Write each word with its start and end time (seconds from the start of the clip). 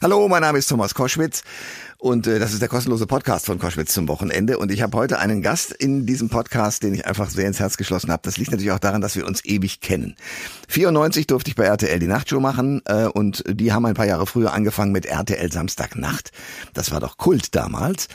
Hallo, 0.00 0.28
mein 0.28 0.42
Name 0.42 0.58
ist 0.58 0.68
Thomas 0.68 0.94
Koschwitz 0.94 1.42
und 2.00 2.28
äh, 2.28 2.38
das 2.38 2.52
ist 2.52 2.62
der 2.62 2.68
kostenlose 2.68 3.08
Podcast 3.08 3.46
von 3.46 3.58
Koschwitz 3.58 3.92
zum 3.92 4.06
Wochenende. 4.06 4.58
Und 4.58 4.70
ich 4.70 4.82
habe 4.82 4.96
heute 4.96 5.18
einen 5.18 5.42
Gast 5.42 5.72
in 5.72 6.06
diesem 6.06 6.28
Podcast, 6.28 6.84
den 6.84 6.94
ich 6.94 7.06
einfach 7.06 7.28
sehr 7.28 7.48
ins 7.48 7.58
Herz 7.58 7.76
geschlossen 7.76 8.12
habe. 8.12 8.22
Das 8.24 8.36
liegt 8.36 8.52
natürlich 8.52 8.70
auch 8.70 8.78
daran, 8.78 9.00
dass 9.00 9.16
wir 9.16 9.26
uns 9.26 9.44
ewig 9.44 9.80
kennen. 9.80 10.14
94 10.68 11.26
durfte 11.26 11.50
ich 11.50 11.56
bei 11.56 11.64
RTL 11.64 11.98
die 11.98 12.06
Nachtshow 12.06 12.38
machen 12.38 12.82
äh, 12.84 13.06
und 13.06 13.42
die 13.48 13.72
haben 13.72 13.84
ein 13.84 13.94
paar 13.94 14.06
Jahre 14.06 14.28
früher 14.28 14.52
angefangen 14.52 14.92
mit 14.92 15.06
RTL 15.06 15.50
Samstagnacht. 15.50 16.30
Das 16.72 16.92
war 16.92 17.00
doch 17.00 17.16
Kult 17.16 17.56
damals. 17.56 18.06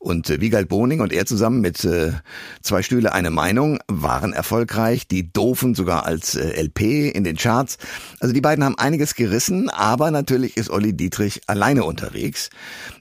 Und 0.00 0.30
äh, 0.30 0.40
Wiegald 0.40 0.68
Boning 0.68 1.00
und 1.00 1.12
er 1.12 1.24
zusammen 1.24 1.60
mit 1.60 1.84
äh, 1.84 2.14
zwei 2.62 2.82
Stühle 2.82 3.12
eine 3.12 3.30
Meinung 3.30 3.78
waren 3.86 4.32
erfolgreich. 4.32 5.06
Die 5.06 5.32
Doofen 5.32 5.76
sogar 5.76 6.06
als 6.06 6.34
äh, 6.34 6.60
LP 6.60 7.14
in 7.14 7.22
den 7.22 7.36
Charts. 7.36 7.78
Also 8.18 8.34
die 8.34 8.40
beiden 8.40 8.64
haben 8.64 8.78
einiges 8.78 9.14
gerissen, 9.14 9.70
aber 9.70 10.10
natürlich 10.10 10.56
ist 10.56 10.70
Olli 10.70 10.92
Dietrich 10.92 11.42
alleine 11.46 11.84
unterwegs 11.84 12.50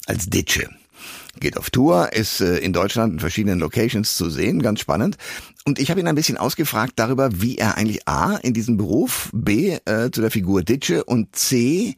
als 0.08 0.28
Ditsche. 0.28 0.70
Geht 1.40 1.58
auf 1.58 1.70
Tour, 1.70 2.14
ist 2.14 2.42
äh, 2.42 2.58
in 2.58 2.74
Deutschland 2.74 3.14
in 3.14 3.20
verschiedenen 3.20 3.60
Locations 3.60 4.18
zu 4.18 4.30
sehen, 4.30 4.62
ganz 4.62 4.80
spannend. 4.80 5.18
Und 5.66 5.80
ich 5.80 5.92
habe 5.92 6.00
ihn 6.00 6.08
ein 6.08 6.16
bisschen 6.16 6.38
ausgefragt 6.38 6.94
darüber, 6.96 7.42
wie 7.42 7.58
er 7.58 7.78
eigentlich 7.78 8.08
A 8.08 8.38
in 8.38 8.54
diesem 8.54 8.78
Beruf, 8.78 9.30
B 9.34 9.78
äh, 9.86 10.10
zu 10.12 10.22
der 10.22 10.32
Figur 10.32 10.64
Ditsche 10.64 11.04
und 11.04 11.36
C 11.36 11.96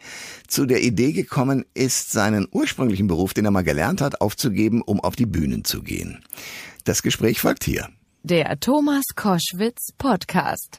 zu 0.47 0.65
der 0.65 0.81
Idee 0.81 1.13
gekommen 1.13 1.65
ist, 1.73 2.11
seinen 2.11 2.47
ursprünglichen 2.51 3.07
Beruf, 3.07 3.33
den 3.33 3.45
er 3.45 3.51
mal 3.51 3.63
gelernt 3.63 4.01
hat, 4.01 4.19
aufzugeben, 4.19 4.81
um 4.81 4.99
auf 4.99 5.15
die 5.15 5.27
Bühnen 5.27 5.63
zu 5.63 5.83
gehen. 5.83 6.21
Das 6.83 7.01
Gespräch 7.01 7.39
folgt 7.39 7.63
hier. 7.63 7.87
Der 8.23 8.59
Thomas 8.59 9.05
Koschwitz 9.15 9.93
Podcast. 9.97 10.77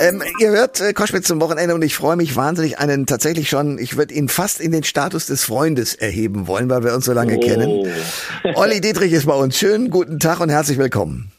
Ähm, 0.00 0.22
ihr 0.40 0.50
hört 0.50 0.80
äh, 0.80 0.92
Koschwitz 0.92 1.28
zum 1.28 1.40
Wochenende 1.40 1.76
und 1.76 1.82
ich 1.82 1.94
freue 1.94 2.16
mich 2.16 2.34
wahnsinnig, 2.34 2.80
einen 2.80 3.06
tatsächlich 3.06 3.48
schon, 3.48 3.78
ich 3.78 3.96
würde 3.96 4.12
ihn 4.12 4.28
fast 4.28 4.60
in 4.60 4.72
den 4.72 4.82
Status 4.82 5.26
des 5.26 5.44
Freundes 5.44 5.94
erheben 5.94 6.48
wollen, 6.48 6.68
weil 6.68 6.82
wir 6.82 6.94
uns 6.94 7.04
so 7.04 7.12
lange 7.12 7.36
oh. 7.36 7.40
kennen. 7.40 7.92
Olli 8.56 8.80
Dietrich 8.80 9.12
ist 9.12 9.26
bei 9.26 9.34
uns. 9.34 9.56
Schönen 9.56 9.90
guten 9.90 10.18
Tag 10.18 10.40
und 10.40 10.48
herzlich 10.48 10.76
willkommen. 10.76 11.30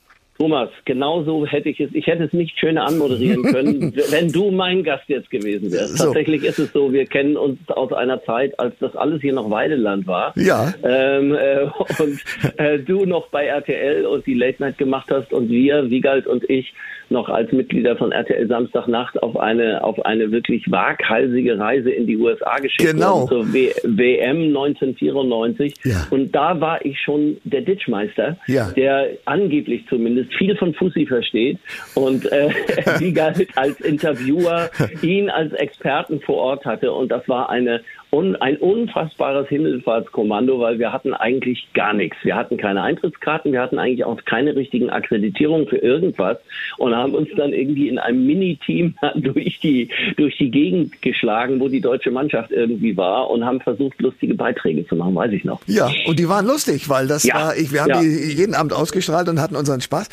Thomas, 0.41 0.69
genauso 0.85 1.45
hätte 1.45 1.69
ich 1.69 1.79
es, 1.79 1.91
ich 1.93 2.07
hätte 2.07 2.23
es 2.23 2.33
nicht 2.33 2.57
schöner 2.57 2.87
anmoderieren 2.87 3.43
können, 3.43 3.93
wenn 4.09 4.31
du 4.31 4.49
mein 4.49 4.83
Gast 4.83 5.03
jetzt 5.07 5.29
gewesen 5.29 5.71
wärst. 5.71 5.99
So. 5.99 6.05
Tatsächlich 6.05 6.43
ist 6.43 6.57
es 6.57 6.73
so, 6.73 6.91
wir 6.91 7.05
kennen 7.05 7.37
uns 7.37 7.59
aus 7.67 7.93
einer 7.93 8.23
Zeit, 8.23 8.59
als 8.59 8.73
das 8.79 8.95
alles 8.95 9.21
hier 9.21 9.33
noch 9.33 9.51
Weideland 9.51 10.07
war. 10.07 10.33
Ja. 10.35 10.73
Ähm, 10.83 11.35
äh, 11.35 11.67
und 12.01 12.23
äh, 12.57 12.79
du 12.79 13.05
noch 13.05 13.27
bei 13.27 13.45
RTL 13.45 14.07
und 14.07 14.25
die 14.25 14.33
Late 14.33 14.63
Night 14.63 14.79
gemacht 14.79 15.11
hast 15.11 15.31
und 15.31 15.47
wir, 15.49 15.91
Wiegald 15.91 16.25
und 16.25 16.49
ich, 16.49 16.73
noch 17.11 17.29
als 17.29 17.51
Mitglieder 17.51 17.95
von 17.97 18.11
RTL 18.11 18.47
Samstagnacht 18.47 19.21
auf 19.21 19.37
eine, 19.37 19.83
auf 19.83 20.03
eine 20.05 20.31
wirklich 20.31 20.69
waghalsige 20.71 21.59
Reise 21.59 21.91
in 21.91 22.07
die 22.07 22.17
USA 22.17 22.57
geschickt 22.57 22.91
genau. 22.91 23.27
zur 23.27 23.53
w 23.53 23.71
WM 23.83 24.47
1994. 24.47 25.73
Ja. 25.83 26.07
Und 26.09 26.33
da 26.33 26.59
war 26.59 26.83
ich 26.85 26.99
schon 26.99 27.37
der 27.43 27.61
Ditchmeister, 27.61 28.37
ja. 28.47 28.71
der 28.71 29.09
angeblich 29.25 29.85
zumindest 29.87 30.33
viel 30.33 30.55
von 30.55 30.73
Fussi 30.73 31.05
versteht 31.05 31.59
und 31.95 32.31
äh, 32.31 32.49
Wiegald 32.99 33.47
als 33.55 33.79
Interviewer 33.81 34.69
ihn 35.01 35.29
als 35.29 35.53
Experten 35.53 36.21
vor 36.21 36.37
Ort 36.37 36.65
hatte. 36.65 36.91
Und 36.91 37.09
das 37.09 37.27
war 37.27 37.49
eine 37.49 37.81
un, 38.11 38.35
ein 38.35 38.57
unfassbares 38.57 39.47
Himmelfahrtskommando, 39.47 40.59
weil 40.59 40.79
wir 40.79 40.91
hatten 40.91 41.13
eigentlich 41.13 41.65
gar 41.73 41.93
nichts. 41.93 42.17
Wir 42.23 42.35
hatten 42.35 42.57
keine 42.57 42.81
Eintrittskarten, 42.81 43.53
wir 43.53 43.61
hatten 43.61 43.79
eigentlich 43.79 44.03
auch 44.03 44.19
keine 44.25 44.53
richtigen 44.53 44.89
Akkreditierungen 44.89 45.67
für 45.67 45.77
irgendwas 45.77 46.37
und 46.77 46.93
haben 46.93 47.15
uns 47.15 47.29
dann 47.37 47.53
irgendwie 47.53 47.87
in 47.87 47.99
einem 47.99 48.25
Mini-Team 48.25 48.95
durch 49.15 49.59
die, 49.61 49.89
durch 50.17 50.37
die 50.37 50.51
Gegend 50.51 51.01
geschlagen, 51.01 51.61
wo 51.61 51.69
die 51.69 51.79
deutsche 51.79 52.11
Mannschaft 52.11 52.51
irgendwie 52.51 52.97
war 52.97 53.29
und 53.29 53.45
haben 53.45 53.61
versucht, 53.61 54.01
lustige 54.01 54.35
Beiträge 54.35 54.85
zu 54.87 54.95
machen, 54.97 55.15
weiß 55.15 55.31
ich 55.31 55.45
noch. 55.45 55.61
Ja, 55.67 55.89
und 56.05 56.19
die 56.19 56.27
waren 56.27 56.45
lustig, 56.45 56.89
weil 56.89 57.07
das 57.07 57.23
ja, 57.23 57.35
war, 57.35 57.55
ich, 57.55 57.71
wir 57.71 57.81
haben 57.81 57.91
ja. 57.91 58.01
die 58.01 58.33
jeden 58.35 58.55
Abend 58.55 58.73
ausgestrahlt 58.73 59.29
und 59.29 59.39
hatten 59.39 59.55
unseren 59.55 59.79
Spaß. 59.79 60.09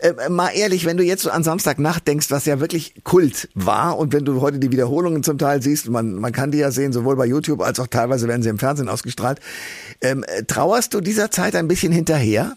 Äh, 0.00 0.30
mal 0.30 0.50
ehrlich, 0.56 0.86
wenn 0.86 0.96
du 0.96 1.04
jetzt 1.04 1.22
so 1.22 1.30
an 1.30 1.42
Samstagnacht 1.42 2.08
denkst, 2.08 2.30
was 2.30 2.46
ja 2.46 2.60
wirklich 2.60 2.94
Kult 3.04 3.50
war 3.54 3.98
und 3.98 4.14
wenn 4.14 4.24
du 4.24 4.40
heute 4.40 4.58
die 4.58 4.72
Wiederholungen 4.72 5.22
zum 5.22 5.36
Teil 5.36 5.60
siehst, 5.60 5.90
man, 5.90 6.14
man 6.14 6.32
kann 6.32 6.50
die 6.50 6.58
ja 6.58 6.70
sehen, 6.70 6.94
sowohl 6.94 7.16
bei 7.16 7.26
YouTube 7.26 7.41
YouTube 7.42 7.60
als 7.60 7.80
auch 7.80 7.86
teilweise 7.86 8.28
werden 8.28 8.42
sie 8.42 8.50
im 8.50 8.58
Fernsehen 8.58 8.88
ausgestrahlt. 8.88 9.40
Ähm, 10.02 10.24
trauerst 10.46 10.94
du 10.94 11.00
dieser 11.00 11.30
Zeit 11.30 11.54
ein 11.56 11.68
bisschen 11.68 11.92
hinterher? 11.92 12.56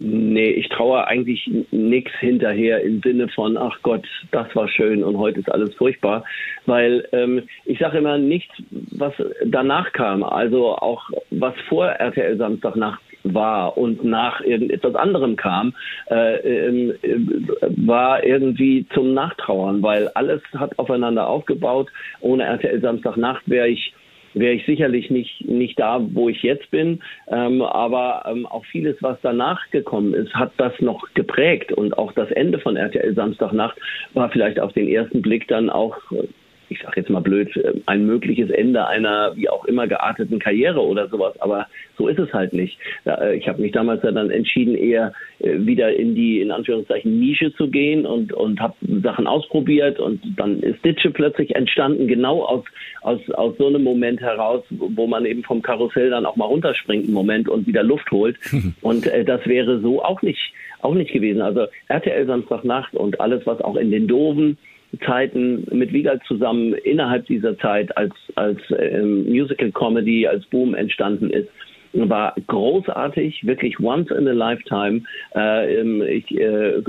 Nee, 0.00 0.50
ich 0.50 0.68
traue 0.68 1.04
eigentlich 1.08 1.50
nichts 1.72 2.12
hinterher 2.20 2.82
im 2.82 3.00
Sinne 3.02 3.28
von, 3.28 3.56
ach 3.56 3.76
Gott, 3.82 4.06
das 4.30 4.46
war 4.54 4.68
schön 4.68 5.02
und 5.02 5.18
heute 5.18 5.40
ist 5.40 5.50
alles 5.50 5.74
furchtbar. 5.74 6.24
Weil 6.66 7.08
ähm, 7.10 7.42
ich 7.64 7.80
sage 7.80 7.98
immer 7.98 8.16
nichts, 8.16 8.52
was 8.70 9.12
danach 9.44 9.92
kam, 9.92 10.22
also 10.22 10.76
auch 10.76 11.10
was 11.30 11.54
vor 11.68 11.88
RTL 11.88 12.36
Samstagnacht 12.36 13.00
war 13.34 13.76
und 13.76 14.04
nach 14.04 14.40
irgendetwas 14.40 14.94
anderem 14.94 15.36
kam, 15.36 15.74
äh, 16.10 16.66
äh, 16.66 16.94
war 17.76 18.24
irgendwie 18.24 18.86
zum 18.94 19.14
Nachtrauern, 19.14 19.82
weil 19.82 20.08
alles 20.08 20.42
hat 20.56 20.78
aufeinander 20.78 21.28
aufgebaut. 21.28 21.88
Ohne 22.20 22.44
RTL 22.44 22.80
Samstagnacht 22.80 23.42
wäre 23.46 23.68
ich 23.68 23.94
wäre 24.34 24.52
ich 24.52 24.66
sicherlich 24.66 25.10
nicht, 25.10 25.48
nicht 25.48 25.78
da, 25.78 26.00
wo 26.12 26.28
ich 26.28 26.42
jetzt 26.42 26.70
bin. 26.70 27.00
Ähm, 27.28 27.62
aber 27.62 28.24
ähm, 28.26 28.46
auch 28.46 28.64
vieles, 28.66 28.96
was 29.00 29.18
danach 29.22 29.58
gekommen 29.70 30.14
ist, 30.14 30.34
hat 30.34 30.52
das 30.58 30.72
noch 30.80 31.02
geprägt. 31.14 31.72
Und 31.72 31.96
auch 31.96 32.12
das 32.12 32.30
Ende 32.30 32.58
von 32.58 32.76
RTL 32.76 33.14
Samstagnacht 33.14 33.78
war 34.14 34.28
vielleicht 34.30 34.60
auf 34.60 34.72
den 34.72 34.88
ersten 34.88 35.22
Blick 35.22 35.48
dann 35.48 35.70
auch 35.70 35.96
ich 36.68 36.80
sage 36.80 37.00
jetzt 37.00 37.10
mal 37.10 37.20
blöd, 37.20 37.56
äh, 37.56 37.74
ein 37.86 38.06
mögliches 38.06 38.50
Ende 38.50 38.86
einer 38.86 39.36
wie 39.36 39.48
auch 39.48 39.64
immer 39.64 39.86
gearteten 39.86 40.38
Karriere 40.38 40.80
oder 40.80 41.08
sowas. 41.08 41.40
Aber 41.40 41.66
so 41.96 42.08
ist 42.08 42.18
es 42.18 42.32
halt 42.32 42.52
nicht. 42.52 42.78
Äh, 43.04 43.36
ich 43.36 43.48
habe 43.48 43.60
mich 43.60 43.72
damals 43.72 44.02
dann 44.02 44.30
entschieden, 44.30 44.74
eher 44.74 45.12
äh, 45.40 45.58
wieder 45.58 45.94
in 45.94 46.14
die 46.14 46.40
in 46.40 46.50
Anführungszeichen 46.50 47.18
Nische 47.18 47.52
zu 47.54 47.68
gehen 47.68 48.06
und 48.06 48.32
und 48.32 48.60
habe 48.60 48.74
Sachen 49.02 49.26
ausprobiert 49.26 49.98
und 49.98 50.20
dann 50.36 50.60
ist 50.60 50.84
Ditsche 50.84 51.10
plötzlich 51.10 51.54
entstanden, 51.54 52.06
genau 52.06 52.42
aus 52.42 52.64
aus 53.02 53.20
aus 53.30 53.54
so 53.58 53.66
einem 53.66 53.82
Moment 53.82 54.20
heraus, 54.20 54.62
wo 54.70 55.06
man 55.06 55.26
eben 55.26 55.42
vom 55.42 55.62
Karussell 55.62 56.10
dann 56.10 56.26
auch 56.26 56.36
mal 56.36 56.46
runterspringt 56.46 57.04
einen 57.04 57.14
Moment 57.14 57.48
und 57.48 57.66
wieder 57.66 57.82
Luft 57.82 58.10
holt. 58.10 58.36
Und 58.82 59.06
äh, 59.06 59.24
das 59.24 59.44
wäre 59.46 59.80
so 59.80 60.02
auch 60.02 60.22
nicht 60.22 60.52
auch 60.80 60.94
nicht 60.94 61.12
gewesen. 61.12 61.40
Also 61.40 61.66
RTL 61.88 62.26
Samstagnacht 62.26 62.94
und 62.94 63.20
alles, 63.20 63.46
was 63.46 63.60
auch 63.60 63.76
in 63.76 63.90
den 63.90 64.06
Doofen 64.06 64.58
Zeiten 65.04 65.66
mit 65.70 65.92
Wiegald 65.92 66.22
zusammen 66.26 66.72
innerhalb 66.72 67.26
dieser 67.26 67.58
Zeit 67.58 67.96
als, 67.96 68.14
als 68.36 68.58
ähm, 68.78 69.24
Musical 69.28 69.70
Comedy, 69.70 70.26
als 70.26 70.46
Boom 70.46 70.74
entstanden 70.74 71.30
ist, 71.30 71.48
war 71.92 72.34
großartig, 72.46 73.46
wirklich 73.46 73.80
once 73.80 74.10
in 74.10 74.28
a 74.28 74.32
lifetime. 74.32 75.02
Äh, 75.34 75.80
ähm, 75.80 76.02
ich 76.02 76.30
äh, 76.32 76.82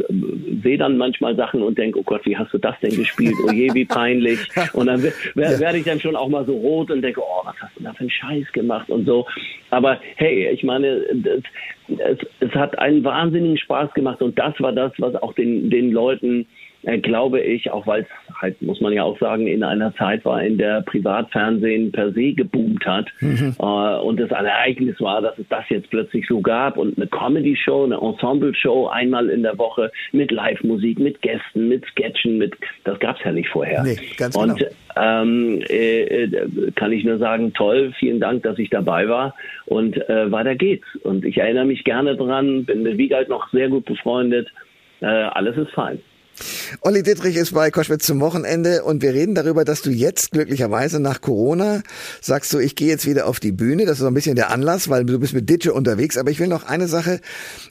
sehe 0.64 0.78
dann 0.78 0.98
manchmal 0.98 1.36
Sachen 1.36 1.62
und 1.62 1.78
denke, 1.78 2.00
oh 2.00 2.04
Gott, 2.04 2.26
wie 2.26 2.38
hast 2.38 2.54
du 2.54 2.58
das 2.58 2.76
denn 2.82 2.96
gespielt? 2.96 3.36
Oh 3.48 3.52
je, 3.52 3.74
wie 3.74 3.86
peinlich. 3.86 4.40
Und 4.74 4.88
dann 4.88 5.02
werde 5.02 5.60
werd 5.60 5.76
ich 5.76 5.84
dann 5.86 6.00
schon 6.00 6.16
auch 6.16 6.28
mal 6.28 6.46
so 6.46 6.54
rot 6.54 6.92
und 6.92 7.02
denke, 7.02 7.22
oh, 7.22 7.46
was 7.46 7.56
hast 7.62 7.78
du 7.78 7.84
da 7.84 7.94
für 7.94 8.02
einen 8.02 8.10
Scheiß 8.10 8.52
gemacht 8.52 8.90
und 8.90 9.06
so. 9.06 9.26
Aber 9.70 10.00
hey, 10.16 10.50
ich 10.50 10.64
meine, 10.64 11.02
das, 11.14 11.42
es, 11.98 12.18
es 12.40 12.52
hat 12.52 12.78
einen 12.78 13.04
wahnsinnigen 13.04 13.58
Spaß 13.58 13.94
gemacht 13.94 14.22
und 14.22 14.38
das 14.38 14.54
war 14.60 14.72
das, 14.72 14.92
was 14.98 15.16
auch 15.16 15.34
den, 15.34 15.70
den 15.70 15.92
Leuten 15.92 16.46
glaube 17.02 17.42
ich, 17.42 17.70
auch 17.72 17.86
weil 17.88 18.02
es 18.02 18.42
halt, 18.42 18.62
muss 18.62 18.80
man 18.80 18.94
ja 18.94 19.04
auch 19.04 19.20
sagen, 19.20 19.48
in 19.48 19.64
einer 19.64 19.94
Zeit 19.96 20.24
war, 20.24 20.42
in 20.42 20.58
der 20.58 20.82
Privatfernsehen 20.82 21.92
per 21.92 22.12
se 22.14 22.34
geboomt 22.34 22.86
hat 22.86 23.08
mhm. 23.20 23.56
äh, 23.60 23.98
und 24.00 24.20
es 24.20 24.32
ein 24.32 24.46
Ereignis 24.46 25.00
war, 25.02 25.22
dass 25.22 25.38
es 25.38 25.46
das 25.50 25.66
jetzt 25.70 25.90
plötzlich 25.90 26.26
so 26.28 26.40
gab 26.42 26.78
und 26.78 26.98
eine 26.98 27.08
Comedy-Show, 27.08 27.84
eine 27.84 28.00
Ensemble-Show 28.00 28.88
einmal 28.88 29.30
in 29.30 29.44
der 29.44 29.58
Woche 29.58 29.92
mit 30.14 30.32
Live-Musik, 30.32 31.00
mit 31.00 31.22
Gästen, 31.22 31.68
mit 31.68 31.86
Sketchen, 31.88 32.38
mit 32.38 32.54
das 32.86 32.98
gab 33.00 33.18
es 33.18 33.26
ja 33.26 33.32
nicht 33.32 33.50
vorher. 33.50 33.84
Nee, 33.84 33.98
ganz 34.18 34.36
und 34.36 34.58
genau. 34.58 34.72
ähm, 34.96 35.62
äh, 35.70 36.04
äh, 36.04 36.72
kann 36.76 36.94
ich 36.94 37.04
nur 37.04 37.18
sagen, 37.18 37.54
toll, 37.54 37.94
vielen 38.00 38.22
Dank, 38.22 38.44
dass 38.44 38.58
ich 38.58 38.70
dabei 38.70 39.10
war 39.10 39.36
und 39.66 39.98
äh, 40.10 40.32
weiter 40.32 40.56
geht's. 40.56 40.88
Und 41.04 41.26
ich 41.26 41.38
erinnere 41.38 41.66
mich 41.66 41.84
gerne 41.84 42.16
dran, 42.16 42.66
bin 42.66 42.84
mit 42.84 42.98
Wiegald 42.98 43.28
noch 43.28 43.50
sehr 43.52 43.68
gut 43.68 43.86
befreundet. 43.86 44.48
Äh, 45.02 45.06
alles 45.06 45.58
ist 45.58 45.72
fein. 45.72 46.00
Olli 46.82 47.04
Dittrich 47.04 47.36
ist 47.36 47.54
bei 47.54 47.72
Koschwitz 47.72 48.06
zum 48.06 48.20
Wochenende 48.22 48.84
und 48.84 49.02
wir 49.02 49.14
reden 49.14 49.36
darüber, 49.36 49.66
dass 49.66 49.82
du 49.82 49.90
jetzt 49.90 50.32
glücklicherweise 50.32 51.00
nach 51.00 51.22
Corona 51.22 51.82
sagst 52.22 52.54
du, 52.54 52.60
ich 52.60 52.76
gehe 52.76 52.88
jetzt 52.88 53.06
wieder 53.06 53.28
auf 53.28 53.40
die 53.40 53.52
Bühne. 53.52 53.86
Das 53.86 53.94
ist 53.94 54.00
so 54.00 54.08
ein 54.08 54.14
bisschen 54.14 54.36
der 54.36 54.52
Anlass, 54.52 54.90
weil 54.90 55.06
du 55.06 55.20
bist 55.20 55.34
mit 55.34 55.50
Ditsche 55.50 55.74
unterwegs. 55.74 56.18
Aber 56.18 56.32
ich 56.32 56.40
will 56.40 56.48
noch 56.48 56.68
eine 56.68 56.88
Sache 56.88 57.20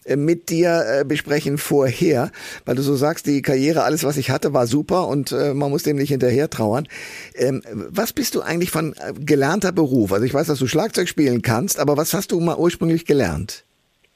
äh, 0.05 0.17
mit 0.17 0.51
dir 0.51 0.85
äh, 1.01 1.05
besprechen 1.05 1.59
vorher, 1.59 2.31
weil 2.65 2.75
du 2.75 2.83
so 2.83 2.97
sagst, 2.97 3.27
die 3.27 3.43
Karriere, 3.43 3.83
alles 3.85 4.05
was 4.05 4.17
ich 4.17 4.31
hatte, 4.31 4.53
war 4.53 4.67
super 4.67 5.09
und 5.09 5.33
äh, 5.33 5.55
man 5.55 5.71
muss 5.71 5.83
dem 5.83 5.97
nicht 5.97 6.11
hinterher 6.11 6.51
trauern. 6.51 6.87
Ähm, 7.35 7.63
was 7.91 8.13
bist 8.13 8.35
du 8.35 8.41
eigentlich 8.41 8.71
von 8.71 8.95
gelernter 9.19 9.73
Beruf? 9.73 10.13
Also 10.13 10.25
ich 10.25 10.35
weiß, 10.35 10.47
dass 10.47 10.59
du 10.59 10.67
Schlagzeug 10.67 11.09
spielen 11.09 11.43
kannst, 11.43 11.81
aber 11.81 11.97
was 11.97 12.15
hast 12.15 12.33
du 12.33 12.41
mal 12.41 12.57
ursprünglich 12.57 13.07
gelernt? 13.07 13.65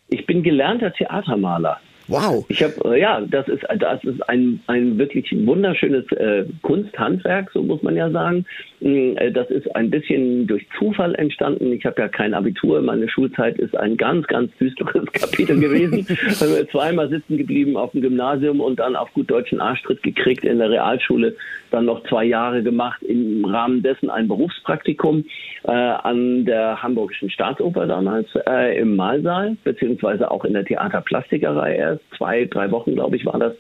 Ich 0.09 0.27
bin 0.27 0.43
gelernter 0.43 0.93
Theatermaler. 0.93 1.81
Wow. 2.13 2.45
Ich 2.51 2.63
habe 2.63 2.75
äh, 2.95 3.01
ja, 3.01 3.23
das 3.23 3.49
ist 3.49 3.65
das 3.79 4.05
ist 4.05 4.21
ein 4.29 4.61
ein 4.67 4.99
wirklich 4.99 5.35
wunderschönes 5.47 6.05
äh, 6.13 6.45
Kunsthandwerk, 6.61 7.51
so 7.55 7.63
muss 7.63 7.83
man 7.83 7.97
ja 7.97 8.11
sagen. 8.11 8.45
Mm, 8.81 9.17
äh, 9.17 9.33
das 9.33 9.49
ist 9.49 9.75
ein 9.75 9.89
bisschen 9.89 10.47
durch 10.47 10.67
Zufall 10.79 11.15
entstanden. 11.15 11.73
Ich 11.73 11.87
habe 11.87 12.03
ja 12.03 12.09
kein 12.09 12.35
Abitur. 12.35 12.83
Meine 12.83 13.09
Schulzeit 13.09 13.59
ist 13.59 13.75
ein 13.75 13.97
ganz 13.97 14.27
ganz 14.27 14.55
düsteres 14.59 15.07
Kapitel 15.15 15.59
gewesen. 15.59 16.07
Zweimal 16.71 17.09
sitzen 17.09 17.39
geblieben 17.39 17.79
auf 17.79 17.93
dem 17.93 18.03
Gymnasium 18.03 18.61
und 18.61 18.79
dann 18.79 18.95
auf 18.95 19.11
gut 19.15 19.31
deutschen 19.31 19.63
Arschtritt 19.63 20.03
gekriegt 20.03 20.45
in 20.45 20.59
der 20.59 20.69
Realschule. 20.69 21.35
Dann 21.71 21.87
noch 21.87 22.07
zwei 22.09 22.25
Jahre 22.25 22.63
gemacht 22.63 23.03
im 23.03 23.47
Rahmen 23.47 23.83
dessen 23.83 24.11
ein 24.11 24.29
Berufspraktikum 24.29 25.25
äh, 25.65 25.71
an 25.71 26.45
der 26.45 26.83
Hamburgischen 26.83 27.31
Staatsoper 27.31 27.87
damals 27.87 28.29
äh, 28.47 28.79
im 28.79 28.97
Mahlsaal 28.97 29.57
beziehungsweise 29.65 30.31
auch 30.31 30.45
in 30.45 30.53
der 30.53 30.67
Theaterplastikerei 30.67 31.77
erst 31.77 32.02
zwei, 32.17 32.45
drei 32.47 32.71
Wochen, 32.71 32.95
glaube 32.95 33.17
ich, 33.17 33.27
war 33.27 33.39
das. 33.39 33.55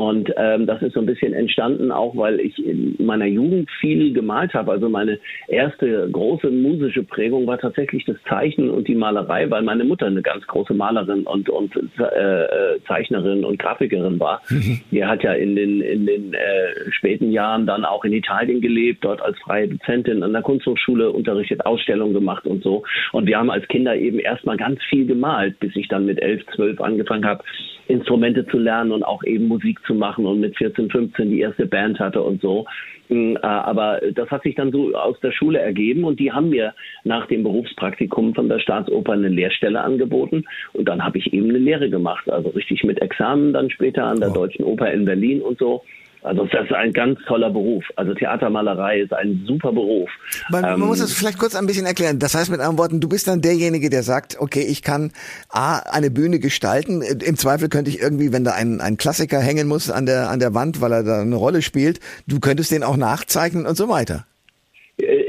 Und 0.00 0.32
ähm, 0.38 0.66
das 0.66 0.80
ist 0.80 0.94
so 0.94 1.00
ein 1.00 1.04
bisschen 1.04 1.34
entstanden, 1.34 1.92
auch 1.92 2.16
weil 2.16 2.40
ich 2.40 2.58
in 2.64 2.96
meiner 3.00 3.26
Jugend 3.26 3.68
viel 3.80 4.14
gemalt 4.14 4.54
habe. 4.54 4.70
Also 4.70 4.88
meine 4.88 5.18
erste 5.46 6.08
große 6.10 6.48
musische 6.48 7.02
Prägung 7.02 7.46
war 7.46 7.58
tatsächlich 7.58 8.06
das 8.06 8.16
Zeichnen 8.26 8.70
und 8.70 8.88
die 8.88 8.94
Malerei, 8.94 9.50
weil 9.50 9.60
meine 9.60 9.84
Mutter 9.84 10.06
eine 10.06 10.22
ganz 10.22 10.46
große 10.46 10.72
Malerin 10.72 11.24
und, 11.24 11.50
und 11.50 11.76
äh, 11.76 12.80
Zeichnerin 12.86 13.44
und 13.44 13.58
Grafikerin 13.58 14.18
war. 14.18 14.40
Die 14.90 15.04
hat 15.04 15.22
ja 15.22 15.34
in 15.34 15.54
den, 15.54 15.82
in 15.82 16.06
den 16.06 16.32
äh, 16.32 16.90
späten 16.92 17.30
Jahren 17.30 17.66
dann 17.66 17.84
auch 17.84 18.02
in 18.06 18.14
Italien 18.14 18.62
gelebt, 18.62 19.04
dort 19.04 19.20
als 19.20 19.38
freie 19.40 19.68
Dozentin 19.68 20.22
an 20.22 20.32
der 20.32 20.40
Kunsthochschule 20.40 21.10
unterrichtet, 21.10 21.66
Ausstellungen 21.66 22.14
gemacht 22.14 22.46
und 22.46 22.62
so. 22.62 22.84
Und 23.12 23.26
wir 23.26 23.36
haben 23.36 23.50
als 23.50 23.68
Kinder 23.68 23.94
eben 23.94 24.18
erstmal 24.18 24.56
ganz 24.56 24.82
viel 24.88 25.04
gemalt, 25.04 25.60
bis 25.60 25.76
ich 25.76 25.88
dann 25.88 26.06
mit 26.06 26.22
elf, 26.22 26.42
zwölf 26.54 26.80
angefangen 26.80 27.26
habe, 27.26 27.44
Instrumente 27.90 28.46
zu 28.46 28.58
lernen 28.58 28.92
und 28.92 29.02
auch 29.02 29.22
eben 29.24 29.48
Musik 29.48 29.78
zu 29.86 29.94
machen 29.94 30.26
und 30.26 30.40
mit 30.40 30.56
14, 30.56 30.90
15 30.90 31.30
die 31.30 31.40
erste 31.40 31.66
Band 31.66 31.98
hatte 31.98 32.22
und 32.22 32.40
so. 32.40 32.66
Mm, 33.08 33.36
äh, 33.36 33.40
aber 33.42 34.00
das 34.14 34.30
hat 34.30 34.42
sich 34.42 34.54
dann 34.54 34.72
so 34.72 34.94
aus 34.94 35.18
der 35.20 35.32
Schule 35.32 35.58
ergeben 35.58 36.04
und 36.04 36.18
die 36.18 36.32
haben 36.32 36.48
mir 36.48 36.74
nach 37.04 37.26
dem 37.26 37.42
Berufspraktikum 37.42 38.34
von 38.34 38.48
der 38.48 38.60
Staatsoper 38.60 39.12
eine 39.12 39.28
Lehrstelle 39.28 39.80
angeboten 39.80 40.44
und 40.72 40.88
dann 40.88 41.04
habe 41.04 41.18
ich 41.18 41.32
eben 41.32 41.50
eine 41.50 41.58
Lehre 41.58 41.90
gemacht, 41.90 42.30
also 42.30 42.48
richtig 42.50 42.84
mit 42.84 43.02
Examen 43.02 43.52
dann 43.52 43.70
später 43.70 44.04
an 44.04 44.20
der. 44.20 44.30
Deutschen 44.30 44.64
Oper 44.64 44.90
in 44.92 45.04
Berlin 45.04 45.42
und 45.42 45.58
so. 45.58 45.82
Also 46.22 46.44
das 46.46 46.64
ist 46.64 46.72
ein 46.72 46.92
ganz 46.92 47.18
toller 47.26 47.50
Beruf. 47.50 47.84
Also 47.96 48.12
Theatermalerei 48.14 49.00
ist 49.00 49.12
ein 49.12 49.44
super 49.46 49.72
Beruf. 49.72 50.10
Man, 50.50 50.62
man 50.62 50.74
ähm, 50.74 50.80
muss 50.80 51.00
es 51.00 51.12
vielleicht 51.12 51.38
kurz 51.38 51.54
ein 51.54 51.66
bisschen 51.66 51.86
erklären. 51.86 52.18
Das 52.18 52.34
heißt 52.34 52.50
mit 52.50 52.60
anderen 52.60 52.78
Worten, 52.78 53.00
du 53.00 53.08
bist 53.08 53.26
dann 53.26 53.40
derjenige, 53.40 53.88
der 53.88 54.02
sagt, 54.02 54.36
okay, 54.38 54.62
ich 54.62 54.82
kann 54.82 55.12
A, 55.48 55.78
eine 55.78 56.10
Bühne 56.10 56.38
gestalten. 56.38 57.02
Im 57.02 57.36
Zweifel 57.36 57.68
könnte 57.68 57.90
ich 57.90 58.00
irgendwie, 58.00 58.32
wenn 58.32 58.44
da 58.44 58.52
ein, 58.52 58.80
ein 58.80 58.96
Klassiker 58.98 59.40
hängen 59.40 59.66
muss 59.66 59.90
an 59.90 60.06
der, 60.06 60.28
an 60.28 60.40
der 60.40 60.54
Wand, 60.54 60.80
weil 60.80 60.92
er 60.92 61.02
da 61.02 61.20
eine 61.22 61.36
Rolle 61.36 61.62
spielt, 61.62 62.00
du 62.26 62.38
könntest 62.38 62.70
den 62.70 62.82
auch 62.82 62.96
nachzeichnen 62.96 63.66
und 63.66 63.76
so 63.76 63.88
weiter. 63.88 64.26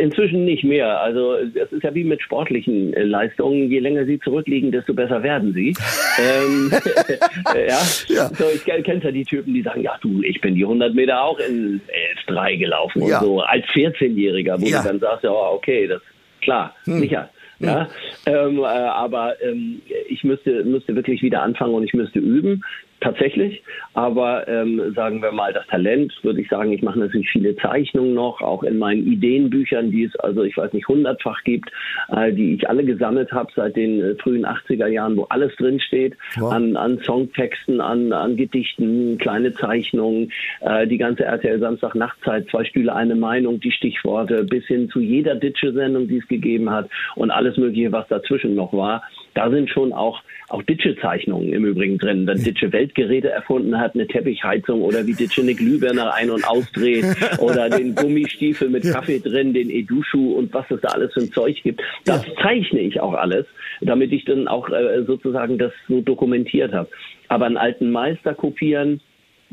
Inzwischen 0.01 0.45
nicht 0.45 0.63
mehr. 0.63 0.99
Also 0.99 1.35
es 1.35 1.71
ist 1.71 1.83
ja 1.83 1.93
wie 1.93 2.03
mit 2.03 2.23
sportlichen 2.23 2.91
äh, 2.93 3.03
Leistungen. 3.03 3.69
Je 3.69 3.77
länger 3.77 4.05
sie 4.05 4.19
zurückliegen, 4.19 4.71
desto 4.71 4.95
besser 4.95 5.21
werden 5.21 5.53
sie. 5.53 5.69
ähm, 6.19 6.71
ja. 7.53 7.79
ja. 8.07 8.27
So, 8.33 8.45
ich 8.51 8.65
kenne 8.65 9.01
ja 9.03 9.11
die 9.11 9.25
Typen, 9.25 9.53
die 9.53 9.61
sagen, 9.61 9.81
ja 9.81 9.97
du, 10.01 10.23
ich 10.23 10.41
bin 10.41 10.55
die 10.55 10.63
100 10.63 10.95
Meter 10.95 11.21
auch 11.21 11.37
in 11.37 11.81
11,3 12.27 12.57
gelaufen 12.57 13.05
ja. 13.05 13.19
und 13.19 13.25
so. 13.25 13.41
Als 13.41 13.63
14-Jähriger, 13.67 14.59
wo 14.59 14.65
ja. 14.65 14.81
du 14.81 14.87
dann 14.87 14.99
sagst, 14.99 15.23
ja 15.23 15.31
okay, 15.31 15.85
das 15.85 16.01
klar, 16.41 16.75
hm. 16.85 16.99
sicher. 16.99 17.29
Ja, 17.59 17.87
ähm, 18.25 18.57
äh, 18.57 18.63
aber 18.63 19.39
ähm, 19.43 19.83
ich 20.09 20.23
müsste, 20.23 20.63
müsste 20.63 20.95
wirklich 20.95 21.21
wieder 21.21 21.43
anfangen 21.43 21.75
und 21.75 21.83
ich 21.83 21.93
müsste 21.93 22.17
üben 22.17 22.63
tatsächlich. 23.01 23.63
Aber 23.93 24.47
ähm, 24.47 24.93
sagen 24.95 25.21
wir 25.21 25.31
mal, 25.31 25.51
das 25.51 25.67
Talent, 25.67 26.13
würde 26.23 26.39
ich 26.39 26.47
sagen, 26.47 26.71
ich 26.71 26.81
mache 26.81 26.99
natürlich 26.99 27.29
viele 27.29 27.55
Zeichnungen 27.57 28.13
noch, 28.13 28.41
auch 28.41 28.63
in 28.63 28.77
meinen 28.77 29.05
Ideenbüchern, 29.05 29.91
die 29.91 30.03
es 30.05 30.15
also, 30.17 30.43
ich 30.43 30.55
weiß 30.55 30.71
nicht, 30.71 30.87
hundertfach 30.87 31.43
gibt, 31.43 31.69
äh, 32.09 32.31
die 32.31 32.55
ich 32.55 32.69
alle 32.69 32.85
gesammelt 32.85 33.31
habe 33.33 33.51
seit 33.55 33.75
den 33.75 34.01
äh, 34.01 34.15
frühen 34.15 34.45
80er 34.45 34.87
Jahren, 34.87 35.17
wo 35.17 35.23
alles 35.23 35.53
drinsteht, 35.57 36.15
wow. 36.37 36.53
an, 36.53 36.77
an 36.77 36.99
Songtexten, 36.99 37.81
an, 37.81 38.13
an 38.13 38.37
Gedichten, 38.37 39.17
kleine 39.17 39.53
Zeichnungen, 39.53 40.31
äh, 40.61 40.87
die 40.87 40.97
ganze 40.97 41.25
RTL 41.25 41.59
Samstag 41.59 41.95
Nachtzeit, 41.95 42.47
zwei 42.49 42.63
Stühle, 42.63 42.95
eine 42.95 43.15
Meinung, 43.15 43.59
die 43.59 43.71
Stichworte, 43.71 44.43
bis 44.43 44.65
hin 44.67 44.89
zu 44.89 44.99
jeder 44.99 45.35
Ditsche-Sendung, 45.35 46.07
die 46.07 46.17
es 46.17 46.27
gegeben 46.27 46.69
hat 46.69 46.89
und 47.15 47.31
alles 47.31 47.57
Mögliche, 47.57 47.91
was 47.91 48.07
dazwischen 48.07 48.55
noch 48.55 48.71
war. 48.71 49.01
Da 49.33 49.49
sind 49.49 49.69
schon 49.69 49.93
auch, 49.93 50.21
auch 50.49 50.61
Ditsche-Zeichnungen 50.63 51.53
im 51.53 51.65
Übrigen 51.65 51.97
drin. 51.97 52.27
Wenn 52.27 52.43
Ditsche 52.43 52.71
Weltgeräte 52.71 53.29
erfunden 53.29 53.79
hat, 53.79 53.95
eine 53.95 54.07
Teppichheizung 54.07 54.81
oder 54.81 55.05
wie 55.07 55.13
Ditsche 55.13 55.41
eine 55.41 55.53
Glühbirne 55.53 56.13
ein- 56.13 56.31
und 56.31 56.47
ausdreht 56.47 57.05
oder 57.39 57.69
den 57.69 57.95
Gummistiefel 57.95 58.69
mit 58.69 58.83
Kaffee 58.83 59.19
drin, 59.19 59.53
den 59.53 59.69
Eduschu 59.69 60.33
und 60.33 60.53
was 60.53 60.69
es 60.69 60.81
da 60.81 60.89
alles 60.89 61.13
für 61.13 61.21
ein 61.21 61.31
Zeug 61.31 61.61
gibt. 61.63 61.81
Das 62.05 62.25
zeichne 62.41 62.81
ich 62.81 62.99
auch 62.99 63.13
alles, 63.13 63.45
damit 63.81 64.11
ich 64.11 64.25
dann 64.25 64.47
auch 64.47 64.69
äh, 64.69 65.03
sozusagen 65.05 65.57
das 65.57 65.71
so 65.87 66.01
dokumentiert 66.01 66.73
habe. 66.73 66.89
Aber 67.27 67.45
einen 67.45 67.57
alten 67.57 67.91
Meister 67.91 68.33
kopieren, 68.33 68.99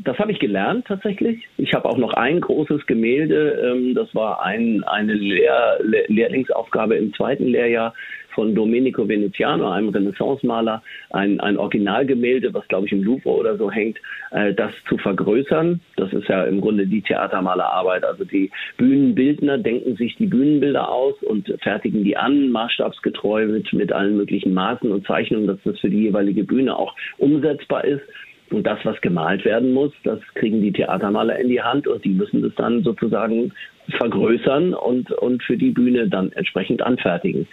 das 0.03 0.17
habe 0.19 0.31
ich 0.31 0.39
gelernt 0.39 0.85
tatsächlich. 0.87 1.47
Ich 1.57 1.73
habe 1.73 1.87
auch 1.87 1.97
noch 1.97 2.13
ein 2.13 2.39
großes 2.41 2.85
Gemälde, 2.85 3.51
ähm, 3.63 3.95
das 3.95 4.13
war 4.15 4.43
ein, 4.43 4.83
eine 4.83 5.13
Lehr 5.13 5.79
Lehrlingsaufgabe 6.07 6.95
im 6.95 7.13
zweiten 7.13 7.45
Lehrjahr 7.45 7.93
von 8.39 8.55
Domenico 8.55 9.07
Veneziano, 9.07 9.69
einem 9.69 9.89
Renaissance-Maler, 9.89 10.81
ein, 11.09 11.39
ein 11.39 11.57
Originalgemälde, 11.57 12.53
was 12.53 12.67
glaube 12.67 12.85
ich 12.85 12.93
im 12.93 13.03
Louvre 13.03 13.29
oder 13.29 13.57
so 13.57 13.69
hängt, 13.69 13.97
äh, 14.31 14.53
das 14.53 14.71
zu 14.87 14.97
vergrößern. 14.97 15.81
Das 15.97 16.13
ist 16.13 16.27
ja 16.29 16.45
im 16.45 16.61
Grunde 16.61 16.87
die 16.87 17.01
Theatermalerarbeit. 17.01 18.05
Also 18.05 18.23
die 18.23 18.51
Bühnenbildner 18.77 19.57
denken 19.57 19.95
sich 19.97 20.15
die 20.15 20.27
Bühnenbilder 20.27 20.89
aus 20.89 21.15
und 21.23 21.53
fertigen 21.61 22.03
die 22.03 22.15
an, 22.15 22.49
maßstabsgetreu 22.49 23.47
mit, 23.47 23.73
mit 23.73 23.91
allen 23.91 24.15
möglichen 24.15 24.53
Maßen 24.53 24.91
und 24.91 25.05
Zeichnungen, 25.05 25.47
dass 25.47 25.59
das 25.65 25.79
für 25.79 25.89
die 25.89 26.03
jeweilige 26.03 26.43
Bühne 26.43 26.77
auch 26.77 26.95
umsetzbar 27.17 27.83
ist. 27.83 28.03
Und 28.51 28.65
das, 28.65 28.79
was 28.83 28.99
gemalt 29.01 29.45
werden 29.45 29.73
muss, 29.73 29.91
das 30.03 30.19
kriegen 30.33 30.61
die 30.61 30.71
Theatermaler 30.71 31.39
in 31.39 31.49
die 31.49 31.61
Hand 31.61 31.87
und 31.87 32.03
die 32.03 32.09
müssen 32.09 32.41
das 32.41 32.53
dann 32.55 32.83
sozusagen 32.83 33.51
vergrößern 33.97 34.73
und, 34.73 35.11
und 35.11 35.43
für 35.43 35.57
die 35.57 35.71
Bühne 35.71 36.07
dann 36.07 36.31
entsprechend 36.31 36.81
anfertigen. 36.81 37.47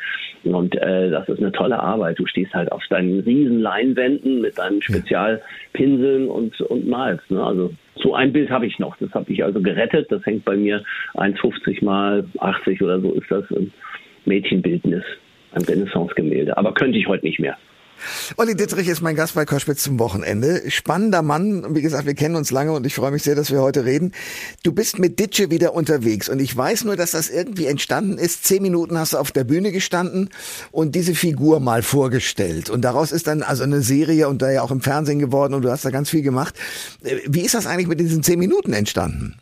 Und 0.44 0.74
äh, 0.76 1.10
das 1.10 1.28
ist 1.28 1.40
eine 1.40 1.52
tolle 1.52 1.78
Arbeit. 1.78 2.18
Du 2.18 2.26
stehst 2.26 2.54
halt 2.54 2.72
auf 2.72 2.82
deinen 2.88 3.20
riesen 3.20 3.60
Leinwänden 3.60 4.40
mit 4.40 4.58
deinen 4.58 4.80
Spezialpinseln 4.82 6.28
und, 6.28 6.60
und 6.62 6.86
malst. 6.86 7.30
Ne? 7.30 7.42
Also 7.42 7.72
so 7.96 8.14
ein 8.14 8.32
Bild 8.32 8.50
habe 8.50 8.66
ich 8.66 8.78
noch. 8.78 8.96
Das 8.98 9.12
habe 9.12 9.32
ich 9.32 9.42
also 9.44 9.60
gerettet. 9.60 10.10
Das 10.10 10.24
hängt 10.24 10.44
bei 10.44 10.56
mir 10.56 10.82
1,50 11.14 11.84
mal 11.84 12.24
80 12.38 12.82
oder 12.82 13.00
so 13.00 13.12
ist 13.12 13.30
das 13.30 13.44
ein 13.50 13.72
Mädchenbildnis, 14.24 15.04
ein 15.52 15.62
Renaissance-Gemälde. 15.62 16.56
Aber 16.56 16.74
könnte 16.74 16.98
ich 16.98 17.06
heute 17.06 17.26
nicht 17.26 17.38
mehr. 17.38 17.56
Olli 18.36 18.54
Dittrich 18.54 18.88
ist 18.88 19.00
mein 19.00 19.16
Gast 19.16 19.34
bei 19.34 19.44
Koschwitz 19.44 19.82
zum 19.82 19.98
Wochenende. 19.98 20.70
Spannender 20.70 21.22
Mann. 21.22 21.74
Wie 21.74 21.82
gesagt, 21.82 22.06
wir 22.06 22.14
kennen 22.14 22.36
uns 22.36 22.50
lange 22.50 22.72
und 22.72 22.86
ich 22.86 22.94
freue 22.94 23.10
mich 23.10 23.22
sehr, 23.22 23.34
dass 23.34 23.50
wir 23.50 23.60
heute 23.60 23.84
reden. 23.84 24.12
Du 24.62 24.72
bist 24.72 24.98
mit 24.98 25.18
Ditsche 25.18 25.50
wieder 25.50 25.74
unterwegs 25.74 26.28
und 26.28 26.40
ich 26.40 26.56
weiß 26.56 26.84
nur, 26.84 26.96
dass 26.96 27.12
das 27.12 27.30
irgendwie 27.30 27.66
entstanden 27.66 28.18
ist. 28.18 28.44
Zehn 28.44 28.62
Minuten 28.62 28.98
hast 28.98 29.12
du 29.12 29.18
auf 29.18 29.32
der 29.32 29.44
Bühne 29.44 29.72
gestanden 29.72 30.30
und 30.72 30.94
diese 30.94 31.14
Figur 31.14 31.60
mal 31.60 31.82
vorgestellt. 31.82 32.70
Und 32.70 32.82
daraus 32.82 33.12
ist 33.12 33.26
dann 33.26 33.42
also 33.42 33.62
eine 33.62 33.80
Serie 33.80 34.28
und 34.28 34.42
da 34.42 34.50
ja 34.50 34.62
auch 34.62 34.70
im 34.70 34.80
Fernsehen 34.80 35.18
geworden 35.18 35.54
und 35.54 35.62
du 35.62 35.70
hast 35.70 35.84
da 35.84 35.90
ganz 35.90 36.10
viel 36.10 36.22
gemacht. 36.22 36.54
Äh, 37.02 37.18
wie 37.26 37.42
ist 37.42 37.54
das 37.54 37.66
eigentlich 37.66 37.88
mit 37.88 38.00
diesen 38.00 38.22
zehn 38.22 38.38
Minuten 38.38 38.72
entstanden? 38.72 39.38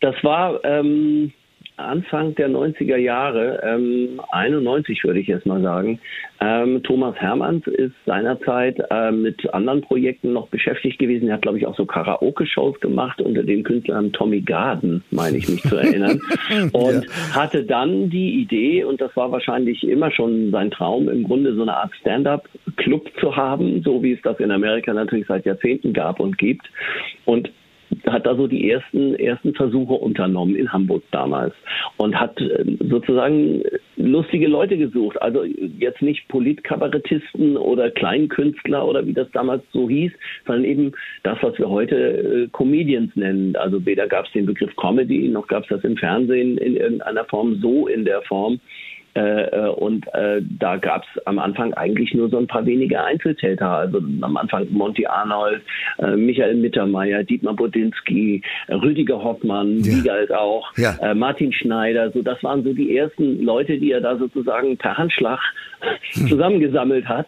Das 0.00 0.14
war 0.22 0.62
ähm, 0.64 1.32
Anfang 1.76 2.36
der 2.36 2.48
90er 2.48 2.96
Jahre, 2.96 3.60
ähm, 3.64 4.20
91 4.30 5.02
würde 5.02 5.18
ich 5.18 5.26
jetzt 5.26 5.44
mal 5.44 5.60
sagen. 5.60 5.98
Ähm, 6.40 6.82
Thomas 6.84 7.16
Hermanns 7.16 7.66
ist 7.66 7.94
seinerzeit 8.06 8.78
äh, 8.90 9.10
mit 9.10 9.52
anderen 9.52 9.80
Projekten 9.80 10.32
noch 10.32 10.46
beschäftigt 10.48 11.00
gewesen. 11.00 11.26
Er 11.26 11.34
hat, 11.34 11.42
glaube 11.42 11.58
ich, 11.58 11.66
auch 11.66 11.76
so 11.76 11.84
Karaoke-Shows 11.84 12.78
gemacht 12.78 13.20
unter 13.20 13.42
dem 13.42 13.64
Künstlernamen 13.64 14.12
Tommy 14.12 14.40
Garden, 14.40 15.02
meine 15.10 15.36
ich 15.36 15.48
mich 15.48 15.62
zu 15.62 15.74
erinnern. 15.74 16.20
Und 16.72 17.04
ja. 17.04 17.34
hatte 17.34 17.64
dann 17.64 18.08
die 18.08 18.40
Idee, 18.40 18.84
und 18.84 19.00
das 19.00 19.14
war 19.16 19.32
wahrscheinlich 19.32 19.82
immer 19.82 20.10
schon 20.12 20.50
sein 20.52 20.70
Traum, 20.70 21.08
im 21.08 21.24
Grunde 21.24 21.54
so 21.54 21.62
eine 21.62 21.76
Art 21.76 21.92
Stand-up-Club 22.00 23.10
zu 23.18 23.34
haben, 23.34 23.82
so 23.82 24.02
wie 24.02 24.12
es 24.12 24.22
das 24.22 24.38
in 24.38 24.50
Amerika 24.52 24.92
natürlich 24.92 25.26
seit 25.26 25.44
Jahrzehnten 25.44 25.92
gab 25.92 26.20
und 26.20 26.38
gibt. 26.38 26.66
Und 27.24 27.50
hat 28.06 28.26
da 28.26 28.34
so 28.36 28.46
die 28.46 28.70
ersten, 28.70 29.14
ersten 29.14 29.54
Versuche 29.54 29.94
unternommen 29.94 30.56
in 30.56 30.72
Hamburg 30.72 31.02
damals 31.10 31.54
und 31.96 32.18
hat 32.18 32.40
ähm, 32.40 32.78
sozusagen 32.88 33.62
lustige 33.96 34.48
Leute 34.48 34.76
gesucht. 34.76 35.20
Also 35.22 35.44
jetzt 35.44 36.02
nicht 36.02 36.28
Politkabarettisten 36.28 37.56
oder 37.56 37.90
Kleinkünstler 37.90 38.86
oder 38.86 39.06
wie 39.06 39.12
das 39.12 39.30
damals 39.32 39.62
so 39.72 39.88
hieß, 39.88 40.12
sondern 40.46 40.64
eben 40.64 40.92
das, 41.22 41.38
was 41.42 41.58
wir 41.58 41.68
heute 41.68 41.96
äh, 41.96 42.48
Comedians 42.52 43.14
nennen. 43.16 43.56
Also 43.56 43.84
weder 43.86 44.06
gab 44.06 44.26
es 44.26 44.32
den 44.32 44.46
Begriff 44.46 44.74
Comedy, 44.76 45.28
noch 45.28 45.46
gab 45.46 45.62
es 45.64 45.68
das 45.68 45.84
im 45.84 45.96
Fernsehen 45.96 46.58
in 46.58 46.76
irgendeiner 46.76 47.24
Form 47.24 47.58
so 47.60 47.86
in 47.86 48.04
der 48.04 48.22
Form. 48.22 48.60
Äh, 49.14 49.42
äh, 49.42 49.68
und 49.68 50.06
äh, 50.14 50.42
da 50.42 50.76
gab 50.76 51.04
es 51.04 51.26
am 51.26 51.38
Anfang 51.38 51.72
eigentlich 51.74 52.12
nur 52.14 52.28
so 52.28 52.38
ein 52.38 52.46
paar 52.46 52.66
wenige 52.66 53.02
Einzeltäter. 53.02 53.68
Also 53.68 53.98
am 53.98 54.36
Anfang 54.36 54.66
Monty 54.70 55.06
Arnold, 55.06 55.62
äh, 55.98 56.16
Michael 56.16 56.56
Mittermeier, 56.56 57.22
Dietmar 57.22 57.54
Bodinski, 57.54 58.42
Rüdiger 58.68 59.22
Hoffmann, 59.22 59.80
ja. 59.80 59.92
Wiegald 59.92 60.32
auch, 60.32 60.72
ja. 60.76 60.96
äh, 61.00 61.14
Martin 61.14 61.52
Schneider. 61.52 62.10
So, 62.10 62.22
das 62.22 62.42
waren 62.42 62.64
so 62.64 62.72
die 62.72 62.96
ersten 62.96 63.42
Leute, 63.42 63.78
die 63.78 63.92
er 63.92 64.00
da 64.00 64.16
sozusagen 64.16 64.76
per 64.76 64.98
Handschlag 64.98 65.40
hm. 66.14 66.28
zusammengesammelt 66.28 67.06
hat 67.06 67.26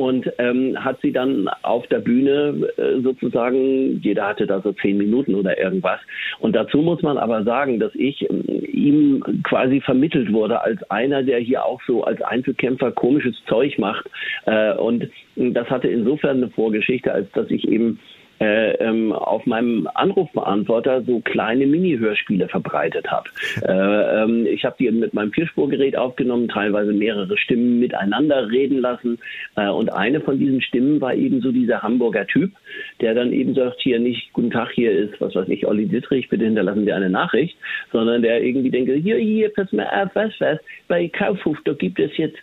und 0.00 0.32
ähm, 0.38 0.82
hat 0.82 0.98
sie 1.02 1.12
dann 1.12 1.46
auf 1.62 1.86
der 1.88 1.98
Bühne 1.98 2.70
äh, 2.78 3.02
sozusagen, 3.02 4.00
jeder 4.00 4.28
hatte 4.28 4.46
da 4.46 4.62
so 4.62 4.72
zehn 4.72 4.96
Minuten 4.96 5.34
oder 5.34 5.58
irgendwas. 5.58 6.00
Und 6.38 6.56
dazu 6.56 6.78
muss 6.78 7.02
man 7.02 7.18
aber 7.18 7.44
sagen, 7.44 7.78
dass 7.78 7.94
ich 7.94 8.22
äh, 8.22 8.34
ihm 8.72 9.22
quasi 9.42 9.82
vermittelt 9.82 10.32
wurde 10.32 10.62
als 10.62 10.82
einer, 10.90 11.22
der 11.22 11.38
hier 11.40 11.66
auch 11.66 11.82
so 11.86 12.02
als 12.02 12.22
Einzelkämpfer 12.22 12.92
komisches 12.92 13.36
Zeug 13.46 13.78
macht. 13.78 14.06
Äh, 14.46 14.72
und 14.72 15.10
das 15.36 15.68
hatte 15.68 15.88
insofern 15.88 16.38
eine 16.38 16.48
Vorgeschichte, 16.48 17.12
als 17.12 17.30
dass 17.32 17.50
ich 17.50 17.68
eben 17.68 17.98
äh, 18.40 18.72
ähm, 18.76 19.12
auf 19.12 19.44
meinem 19.44 19.86
Anrufbeantworter 19.94 21.02
so 21.02 21.20
kleine 21.20 21.66
Mini-Hörspiele 21.66 22.48
verbreitet 22.48 23.10
habe. 23.10 23.28
Äh, 23.62 24.22
ähm, 24.22 24.46
ich 24.46 24.64
habe 24.64 24.76
die 24.78 24.90
mit 24.90 25.12
meinem 25.12 25.32
Vierspurgerät 25.32 25.96
aufgenommen, 25.96 26.48
teilweise 26.48 26.92
mehrere 26.92 27.36
Stimmen 27.36 27.80
miteinander 27.80 28.50
reden 28.50 28.78
lassen. 28.78 29.18
Äh, 29.56 29.68
und 29.68 29.92
eine 29.92 30.20
von 30.20 30.38
diesen 30.38 30.62
Stimmen 30.62 31.00
war 31.00 31.14
eben 31.14 31.40
so 31.42 31.52
dieser 31.52 31.82
Hamburger 31.82 32.26
Typ, 32.26 32.52
der 33.00 33.14
dann 33.14 33.32
eben 33.32 33.54
sagt, 33.54 33.80
hier 33.80 33.98
nicht, 33.98 34.32
guten 34.32 34.50
Tag, 34.50 34.70
hier 34.72 34.90
ist, 34.90 35.20
was 35.20 35.34
weiß 35.34 35.48
ich, 35.48 35.66
Olli 35.66 35.86
Dittrich, 35.86 36.28
bitte 36.28 36.44
hinterlassen 36.44 36.84
Sie 36.84 36.92
eine 36.92 37.10
Nachricht, 37.10 37.56
sondern 37.92 38.22
der 38.22 38.42
irgendwie 38.42 38.70
denkt, 38.70 38.90
hier, 39.02 39.16
hier, 39.16 39.52
pass 39.52 39.70
mal 39.72 39.86
auf, 39.86 40.10
was, 40.14 40.32
was, 40.38 40.58
bei 40.88 41.08
Kaufhof, 41.08 41.58
da 41.64 41.74
gibt 41.74 41.98
es 41.98 42.16
jetzt 42.16 42.38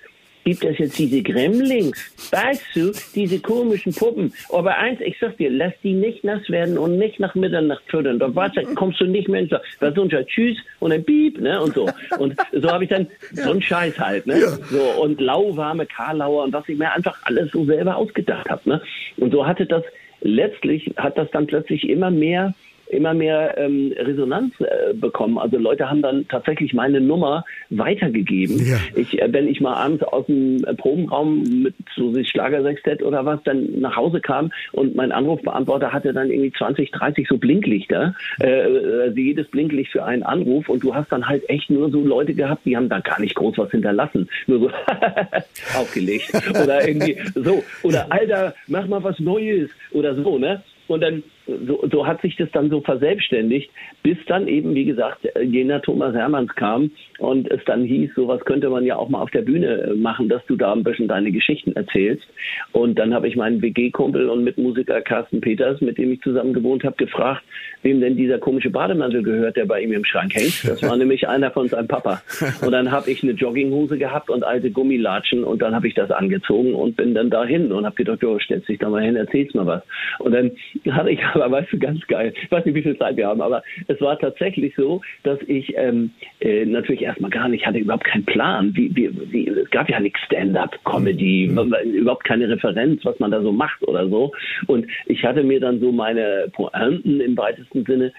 gibt 0.47 0.63
es 0.63 0.77
jetzt 0.77 0.97
diese 0.97 1.21
Gremlings, 1.21 1.99
weißt 2.31 2.67
du, 2.73 2.93
diese 3.13 3.37
komischen 3.37 3.93
Puppen. 3.93 4.31
Aber 4.49 4.77
eins, 4.77 5.01
ich 5.01 5.17
sag 5.19 5.35
dir, 5.35 5.49
lass 5.49 5.73
die 5.83 5.91
nicht 5.91 6.23
nass 6.23 6.49
werden 6.49 6.77
und 6.77 6.97
nicht 6.97 7.19
nach 7.19 7.35
Mitternacht 7.35 7.83
füttern. 7.87 8.17
Da 8.17 8.33
warte, 8.33 8.63
kommst 8.75 9.01
du 9.01 9.05
nicht 9.07 9.27
mehr 9.27 9.41
ins 9.41 9.51
Weil 9.81 9.93
sonst 9.93 10.13
halt 10.13 10.29
Tschüss 10.29 10.57
und 10.79 10.93
ein 10.93 11.03
Piep, 11.03 11.41
ne, 11.41 11.61
und 11.61 11.73
so. 11.73 11.89
Und 12.17 12.37
so 12.53 12.71
habe 12.71 12.85
ich 12.85 12.89
dann 12.89 13.07
ja. 13.35 13.43
so 13.43 13.51
einen 13.51 13.61
Scheiß 13.61 13.99
halt, 13.99 14.25
ne. 14.25 14.39
Ja. 14.39 14.47
So, 14.47 15.01
und 15.01 15.19
lauwarme 15.19 15.85
Karlauer 15.85 16.45
und 16.45 16.53
was 16.53 16.69
ich 16.69 16.77
mir 16.77 16.93
einfach 16.93 17.19
alles 17.23 17.51
so 17.51 17.65
selber 17.65 17.97
ausgedacht 17.97 18.49
habe, 18.49 18.69
ne. 18.69 18.81
Und 19.17 19.33
so 19.33 19.45
hatte 19.45 19.65
das, 19.65 19.83
letztlich 20.21 20.93
hat 20.95 21.17
das 21.17 21.29
dann 21.31 21.45
plötzlich 21.45 21.89
immer 21.89 22.09
mehr 22.09 22.53
immer 22.89 23.13
mehr 23.13 23.57
ähm, 23.57 23.93
Resonanz 23.97 24.53
äh, 24.59 24.93
bekommen. 24.93 25.37
Also 25.37 25.57
Leute 25.57 25.89
haben 25.89 26.01
dann 26.01 26.27
tatsächlich 26.27 26.73
meine 26.73 27.01
Nummer 27.01 27.43
weitergegeben. 27.69 28.65
Ja. 28.65 28.77
Ich, 28.95 29.21
äh, 29.21 29.31
wenn 29.31 29.47
ich 29.47 29.61
mal 29.61 29.73
abends 29.73 30.03
aus 30.03 30.25
dem 30.27 30.63
äh, 30.63 30.73
Probenraum 30.73 31.43
mit 31.43 31.75
so 31.95 32.11
sich 32.13 32.29
Schlagersextett 32.29 33.03
oder 33.03 33.25
was 33.25 33.41
dann 33.43 33.79
nach 33.79 33.95
Hause 33.95 34.21
kam 34.21 34.51
und 34.71 34.95
mein 34.95 35.11
Anrufbeantworter 35.11 35.91
hatte 35.91 36.13
dann 36.13 36.29
irgendwie 36.29 36.51
20, 36.51 36.91
30 36.91 37.27
so 37.27 37.37
Blinklichter, 37.37 38.15
äh, 38.39 38.47
also 38.47 39.17
jedes 39.17 39.47
Blinklicht 39.47 39.91
für 39.91 40.05
einen 40.05 40.23
Anruf 40.23 40.69
und 40.69 40.83
du 40.83 40.95
hast 40.95 41.11
dann 41.11 41.27
halt 41.27 41.47
echt 41.49 41.69
nur 41.69 41.89
so 41.89 42.01
Leute 42.01 42.33
gehabt, 42.33 42.65
die 42.65 42.77
haben 42.77 42.89
da 42.89 42.99
gar 42.99 43.19
nicht 43.19 43.35
groß 43.35 43.57
was 43.57 43.71
hinterlassen, 43.71 44.29
nur 44.47 44.59
so 44.59 44.71
aufgelegt 45.79 46.31
oder 46.49 46.87
irgendwie 46.87 47.17
so 47.35 47.63
oder 47.83 48.11
Alter, 48.11 48.53
mach 48.67 48.87
mal 48.87 49.03
was 49.03 49.19
Neues 49.19 49.69
oder 49.91 50.15
so, 50.15 50.37
ne? 50.37 50.61
Und 50.87 51.01
dann 51.01 51.23
so, 51.65 51.87
so 51.91 52.05
hat 52.05 52.21
sich 52.21 52.35
das 52.35 52.49
dann 52.51 52.69
so 52.69 52.81
verselbstständigt, 52.81 53.69
bis 54.03 54.17
dann 54.27 54.47
eben, 54.47 54.75
wie 54.75 54.85
gesagt, 54.85 55.27
jener 55.41 55.81
Thomas 55.81 56.13
Hermanns 56.13 56.53
kam 56.55 56.91
und 57.19 57.49
es 57.49 57.63
dann 57.65 57.83
hieß, 57.83 58.11
sowas 58.15 58.43
könnte 58.45 58.69
man 58.69 58.85
ja 58.85 58.95
auch 58.97 59.09
mal 59.09 59.21
auf 59.21 59.31
der 59.31 59.41
Bühne 59.41 59.93
machen, 59.97 60.29
dass 60.29 60.45
du 60.45 60.55
da 60.55 60.73
ein 60.73 60.83
bisschen 60.83 61.07
deine 61.07 61.31
Geschichten 61.31 61.73
erzählst. 61.73 62.27
Und 62.71 62.99
dann 62.99 63.13
habe 63.13 63.27
ich 63.27 63.35
meinen 63.35 63.61
WG-Kumpel 63.61 64.29
und 64.29 64.43
Mitmusiker 64.43 65.01
Carsten 65.01 65.41
Peters, 65.41 65.81
mit 65.81 65.97
dem 65.97 66.11
ich 66.11 66.21
zusammen 66.21 66.53
gewohnt 66.53 66.83
habe, 66.83 66.95
gefragt, 66.97 67.43
wem 67.83 68.01
denn 68.01 68.17
dieser 68.17 68.39
komische 68.39 68.69
Bademantel 68.69 69.23
gehört, 69.23 69.55
der 69.55 69.65
bei 69.65 69.81
ihm 69.81 69.93
im 69.93 70.05
Schrank 70.05 70.35
hängt. 70.35 70.67
Das 70.67 70.81
war 70.83 70.97
nämlich 70.97 71.27
einer 71.27 71.51
von 71.51 71.67
seinem 71.67 71.87
Papa. 71.87 72.21
Und 72.61 72.71
dann 72.71 72.91
habe 72.91 73.09
ich 73.09 73.23
eine 73.23 73.33
Jogginghose 73.33 73.97
gehabt 73.97 74.29
und 74.29 74.43
alte 74.43 74.71
Gummilatschen 74.71 75.43
und 75.43 75.61
dann 75.61 75.75
habe 75.75 75.87
ich 75.87 75.93
das 75.93 76.11
angezogen 76.11 76.73
und 76.75 76.95
bin 76.95 77.13
dann 77.13 77.29
dahin 77.29 77.71
und 77.71 77.85
habe 77.85 77.95
gedacht, 77.95 78.21
jo, 78.21 78.37
stellst 78.39 78.67
dich 78.67 78.79
da 78.79 78.89
mal 78.89 79.03
hin, 79.03 79.15
erzählst 79.15 79.55
mal 79.55 79.65
was. 79.65 79.83
Und 80.19 80.33
dann 80.33 80.51
hatte 80.91 81.11
ich 81.11 81.19
aber, 81.41 81.57
weißt 81.57 81.73
du, 81.73 81.79
ganz 81.79 82.05
geil. 82.07 82.33
Ich 82.41 82.51
weiß 82.51 82.65
nicht, 82.65 82.75
wie 82.75 82.81
viel 82.81 82.97
Zeit 82.97 83.17
wir 83.17 83.27
haben, 83.27 83.41
aber 83.41 83.63
es 83.87 83.99
war 84.01 84.17
tatsächlich 84.19 84.73
so, 84.75 85.01
dass 85.23 85.39
ich 85.47 85.73
ähm, 85.77 86.11
äh, 86.39 86.65
natürlich 86.65 87.01
erstmal 87.01 87.31
gar 87.31 87.47
nicht, 87.49 87.65
hatte 87.65 87.79
überhaupt 87.79 88.05
keinen 88.05 88.25
Plan. 88.25 88.71
Wie, 88.75 88.95
wie, 88.95 89.11
wie, 89.31 89.47
es 89.47 89.69
gab 89.71 89.89
ja 89.89 89.99
nichts 89.99 90.19
Stand-up-Comedy, 90.21 91.49
mhm. 91.51 91.73
überhaupt 91.93 92.23
keine 92.23 92.49
Referenz, 92.49 93.03
was 93.05 93.19
man 93.19 93.31
da 93.31 93.41
so 93.41 93.51
macht 93.51 93.81
oder 93.87 94.07
so. 94.07 94.31
Und 94.67 94.87
ich 95.05 95.23
hatte 95.23 95.43
mir 95.43 95.59
dann 95.59 95.79
so 95.79 95.91
meine 95.91 96.47
Pointen 96.53 97.19
im 97.21 97.37
weitesten 97.37 97.85
Sinne 97.85 98.13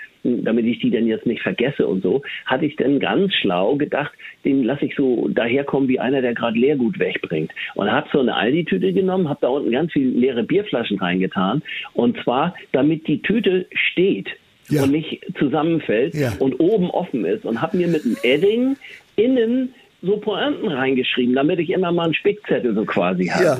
damit 0.44 0.66
ich 0.66 0.78
die 0.80 0.90
denn 0.90 1.06
jetzt 1.06 1.26
nicht 1.26 1.42
vergesse 1.42 1.86
und 1.86 2.02
so, 2.02 2.22
hatte 2.46 2.66
ich 2.66 2.76
dann 2.76 3.00
ganz 3.00 3.34
schlau 3.34 3.76
gedacht, 3.76 4.12
den 4.44 4.64
lasse 4.64 4.86
ich 4.86 4.94
so 4.96 5.28
daherkommen 5.28 5.88
wie 5.88 6.00
einer, 6.00 6.22
der 6.22 6.34
gerade 6.34 6.58
Leergut 6.58 6.98
wegbringt. 6.98 7.52
Und 7.74 7.90
habe 7.90 8.08
so 8.12 8.20
eine 8.20 8.34
Aldi-Tüte 8.34 8.92
genommen, 8.92 9.28
habe 9.28 9.40
da 9.42 9.48
unten 9.48 9.70
ganz 9.70 9.92
viele 9.92 10.10
leere 10.10 10.42
Bierflaschen 10.42 10.98
reingetan. 10.98 11.62
Und 11.94 12.16
zwar, 12.22 12.54
damit 12.72 13.06
die 13.06 13.22
Tüte 13.22 13.66
steht 13.72 14.28
ja. 14.68 14.82
und 14.82 14.92
nicht 14.92 15.20
zusammenfällt 15.38 16.14
ja. 16.14 16.32
und 16.38 16.60
oben 16.60 16.90
offen 16.90 17.24
ist. 17.24 17.44
Und 17.44 17.60
habe 17.60 17.76
mir 17.76 17.88
mit 17.88 18.04
einem 18.04 18.16
Edding 18.22 18.76
innen 19.16 19.74
so 20.02 20.16
Pointen 20.18 20.68
reingeschrieben, 20.68 21.34
damit 21.34 21.58
ich 21.58 21.70
immer 21.70 21.92
mal 21.92 22.04
einen 22.04 22.14
Spickzettel 22.14 22.74
so 22.74 22.84
quasi 22.84 23.26
habe. 23.26 23.44
Ja. 23.44 23.58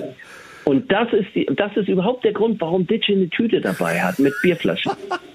Und 0.65 0.93
das 0.93 1.11
ist, 1.13 1.29
die, 1.35 1.47
das 1.47 1.75
ist 1.77 1.89
überhaupt 1.89 2.25
der 2.25 2.33
Grund, 2.33 2.61
warum 2.61 2.87
Ditch 2.87 3.09
eine 3.09 3.31
Tüte 3.31 3.61
dabei 3.61 4.01
hat 4.01 4.19
mit 4.19 4.35
Bierflaschen. 4.43 4.93